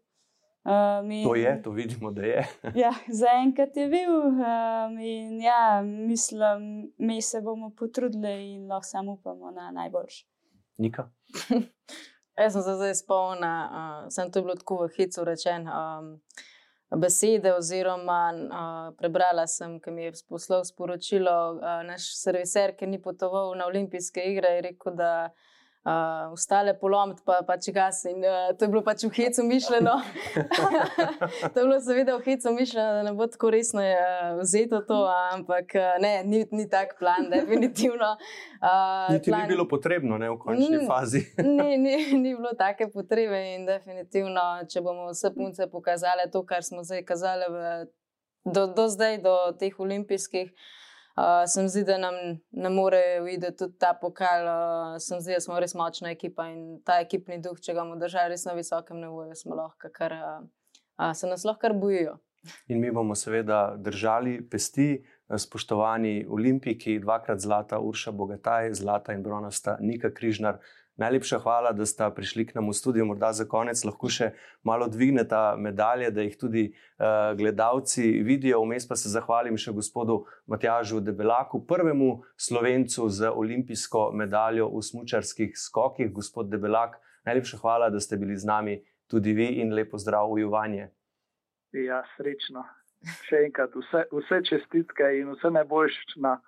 Um, 0.66 1.10
in, 1.10 1.24
to 1.24 1.34
je, 1.34 1.62
to 1.62 1.70
vidimo, 1.70 2.10
da 2.10 2.22
je. 2.22 2.48
ja, 2.82 2.92
Zaenkrat 3.08 3.76
je 3.76 3.88
bil 3.88 4.10
um, 4.12 4.98
in 4.98 5.40
ja, 5.40 5.82
mislim, 5.82 6.92
mi 6.98 7.22
se 7.22 7.40
bomo 7.40 7.70
potrudili 7.78 8.54
in 8.54 8.66
lahko 8.68 8.88
samo 8.88 9.12
upamo 9.12 9.50
na 9.50 9.70
najboljši. 9.70 10.26
Nika. 10.78 11.10
Jaz 12.40 12.52
sem 12.52 12.62
se 12.62 12.74
zdaj 12.74 12.94
spomnila, 12.94 13.70
uh, 13.70 14.08
sem 14.10 14.32
to 14.32 14.42
bilo 14.42 14.54
tako 14.54 14.82
v 14.84 14.90
hicu 14.96 15.24
rečen. 15.24 15.68
Um, 15.68 16.20
Besede, 17.00 17.54
oziroma 17.54 18.20
uh, 18.34 18.96
prebrala 18.98 19.46
sem, 19.46 19.80
ki 19.80 19.90
mi 19.90 20.04
je 20.04 20.12
poslal 20.28 20.64
sporočilo, 20.64 21.32
uh, 21.54 21.80
naš 21.86 22.12
serviser, 22.18 22.76
ki 22.76 22.86
ni 22.86 23.02
potoval 23.02 23.54
na 23.58 23.66
olimpijske 23.66 24.22
igre, 24.30 24.58
je 24.58 24.66
rekel, 24.68 24.94
da 24.94 25.10
uh, 25.30 25.55
uh, 25.86 26.32
ostale 26.32 26.74
polomiti, 26.78 27.22
pa, 27.24 27.40
pa 27.46 27.56
če 27.62 27.72
gas. 27.72 28.02
In 28.10 28.24
uh, 28.26 28.50
to 28.58 28.66
je 28.66 28.72
bilo 28.72 28.82
pač 28.86 29.04
v 29.06 29.12
hecu 29.14 29.44
mišljeno. 29.46 29.94
to 31.52 31.54
je 31.60 31.64
bilo 31.64 31.78
seveda 31.80 32.16
v 32.16 32.24
hecu 32.26 32.52
mišljeno, 32.56 32.88
da 32.98 33.02
ne 33.06 33.12
bo 33.16 33.28
tako 33.30 33.50
resno 33.54 33.84
uh, 33.84 34.40
vzeto 34.40 34.82
to, 34.88 34.98
ampak 35.32 35.76
uh, 35.78 35.92
ne, 36.02 36.14
ni, 36.26 36.42
ni 36.50 36.66
tak 36.70 36.96
plan, 36.98 37.30
definitivno. 37.34 38.16
Uh, 38.58 39.12
Niti 39.14 39.30
plan... 39.30 39.46
ni 39.46 39.54
bilo 39.54 39.68
potrebno, 39.70 40.18
ne 40.18 40.30
v 40.32 40.38
končni 40.42 40.80
mm, 40.80 40.88
fazi. 40.90 41.22
ni, 41.58 41.78
ni, 41.78 41.96
ni 42.18 42.34
bilo 42.34 42.54
take 42.58 42.90
potrebe 42.92 43.42
in 43.54 43.68
definitivno, 43.68 44.46
če 44.70 44.82
bomo 44.82 45.12
vse 45.12 45.30
punce 45.36 45.70
pokazali 45.70 46.26
to, 46.32 46.42
kar 46.48 46.66
smo 46.66 46.82
zdaj 46.86 47.06
kazali 47.06 47.46
v, 47.52 47.76
do, 48.50 48.66
do 48.74 48.88
zdaj, 48.90 49.22
do 49.22 49.36
teh 49.60 49.78
olimpijskih. 49.78 50.50
Uh, 51.16 51.46
sem 51.48 51.68
zdi, 51.68 51.80
da 51.88 51.96
nam 51.96 52.14
ne 52.52 52.68
more 52.68 53.00
uiti 53.24 53.48
tudi 53.56 53.78
ta 53.80 53.94
pokal. 53.96 54.44
Uh, 54.44 54.98
sem 55.00 55.20
zdi, 55.20 55.32
da 55.32 55.40
smo 55.40 55.56
res 55.60 55.72
močna 55.74 56.12
ekipa 56.12 56.44
in 56.52 56.82
ta 56.84 56.98
ekipni 57.00 57.38
duh, 57.40 57.56
če 57.56 57.72
ga 57.72 57.86
bomo 57.86 57.96
držali 58.00 58.34
res 58.34 58.44
na 58.44 58.52
visokem 58.58 59.00
nivoju, 59.00 59.32
smo 59.38 59.56
lahko, 59.56 59.88
kar 59.96 60.12
uh, 60.12 60.42
uh, 61.00 61.12
se 61.16 61.30
nas 61.30 61.46
lahko 61.48 61.72
bojijo. 61.80 62.18
In 62.68 62.80
mi 62.80 62.92
bomo 62.92 63.16
seveda 63.16 63.76
držali 63.80 64.38
pesti, 64.50 64.90
spoštovani 65.26 66.26
olimpiki, 66.30 66.98
dvakrat 67.02 67.40
zlata, 67.42 67.80
Urša 67.80 68.12
Bogataj, 68.12 68.74
zlata 68.74 69.16
in 69.16 69.24
bronasta 69.24 69.78
Nika 69.80 70.12
Križnar. 70.14 70.60
Najlepša 70.96 71.38
hvala, 71.44 71.72
da 71.76 71.84
ste 71.86 72.06
prišli 72.14 72.46
k 72.48 72.54
nam 72.56 72.70
v 72.72 72.72
studio. 72.72 73.04
Morda 73.04 73.28
za 73.36 73.44
konec 73.44 73.82
lahko 73.84 74.08
še 74.08 74.30
malo 74.64 74.88
dvignete 74.88 75.40
medalje, 75.60 76.08
da 76.10 76.24
jih 76.24 76.38
tudi 76.40 76.62
uh, 76.72 77.36
gledalci 77.36 78.22
vidijo. 78.24 78.62
Vmes 78.64 78.88
pa 78.88 78.96
se 78.96 79.12
zahvalim 79.12 79.60
še 79.60 79.76
gospodu 79.76 80.22
Matjažu 80.48 81.02
Debelaku, 81.04 81.66
prvemu 81.68 82.22
slovencu 82.40 83.10
z 83.12 83.28
olimpijsko 83.28 84.08
medaljo 84.16 84.70
v 84.72 84.80
smočarskih 84.88 85.52
skokih. 85.52 86.08
Gospod 86.16 86.48
Debelak, 86.48 86.96
najlepša 87.28 87.60
hvala, 87.60 87.92
da 87.92 88.00
ste 88.00 88.16
bili 88.16 88.36
z 88.36 88.48
nami 88.48 88.80
tudi 89.06 89.36
vi 89.36 89.60
in 89.60 89.76
lepo 89.76 90.00
zdrav 90.00 90.32
v 90.32 90.46
Juvanje. 90.46 90.88
Ja, 91.76 92.00
srečno. 92.16 92.64
Še 93.28 93.44
enkrat 93.44 93.76
vse, 93.76 94.08
vse 94.16 94.40
čestitke 94.48 95.12
in 95.20 95.28
vse 95.36 95.52
najboljše 95.52 96.22
na 96.24 96.38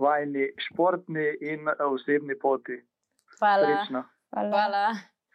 vajni 0.00 0.48
športni 0.70 1.34
in 1.52 1.68
osebni 1.84 2.38
poti. 2.40 2.80
Hvala. 3.40 3.66
Srečno. 3.66 4.04
Hvala. 4.30 4.50
Hvala. 4.50 4.84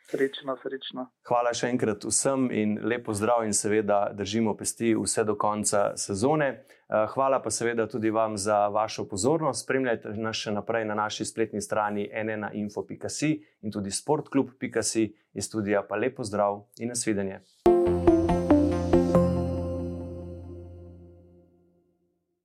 Srečno, 0.05 0.53
srečno. 0.61 1.07
Hvala 1.25 1.49
še 1.57 1.71
enkrat 1.73 2.03
vsem 2.05 2.45
in 2.53 2.75
lepo 2.85 3.13
zdrav, 3.17 3.41
in 3.47 3.55
seveda 3.57 4.11
držimo 4.13 4.53
pesti 4.57 4.91
vse 4.93 5.25
do 5.25 5.33
konca 5.33 5.95
sezone. 5.97 6.49
Eh, 6.53 7.07
hvala 7.15 7.41
pa 7.41 7.49
seveda 7.49 7.87
tudi 7.89 8.13
vam 8.13 8.37
za 8.37 8.67
vašo 8.69 9.07
pozornost. 9.09 9.65
Spremljajte 9.65 10.13
nas 10.21 10.37
še 10.37 10.53
naprej 10.53 10.85
na 10.85 10.99
naši 11.01 11.25
spletni 11.25 11.61
strani 11.61 12.05
nnainfo.si 12.05 13.31
in 13.65 13.73
tudi 13.73 13.91
sportklub.si 13.91 15.07
iz 15.33 15.49
studija. 15.49 15.81
Pa 15.89 15.97
lepo 15.97 16.23
zdrav 16.23 16.67
in 16.77 16.93
nasvidenje. 16.93 17.41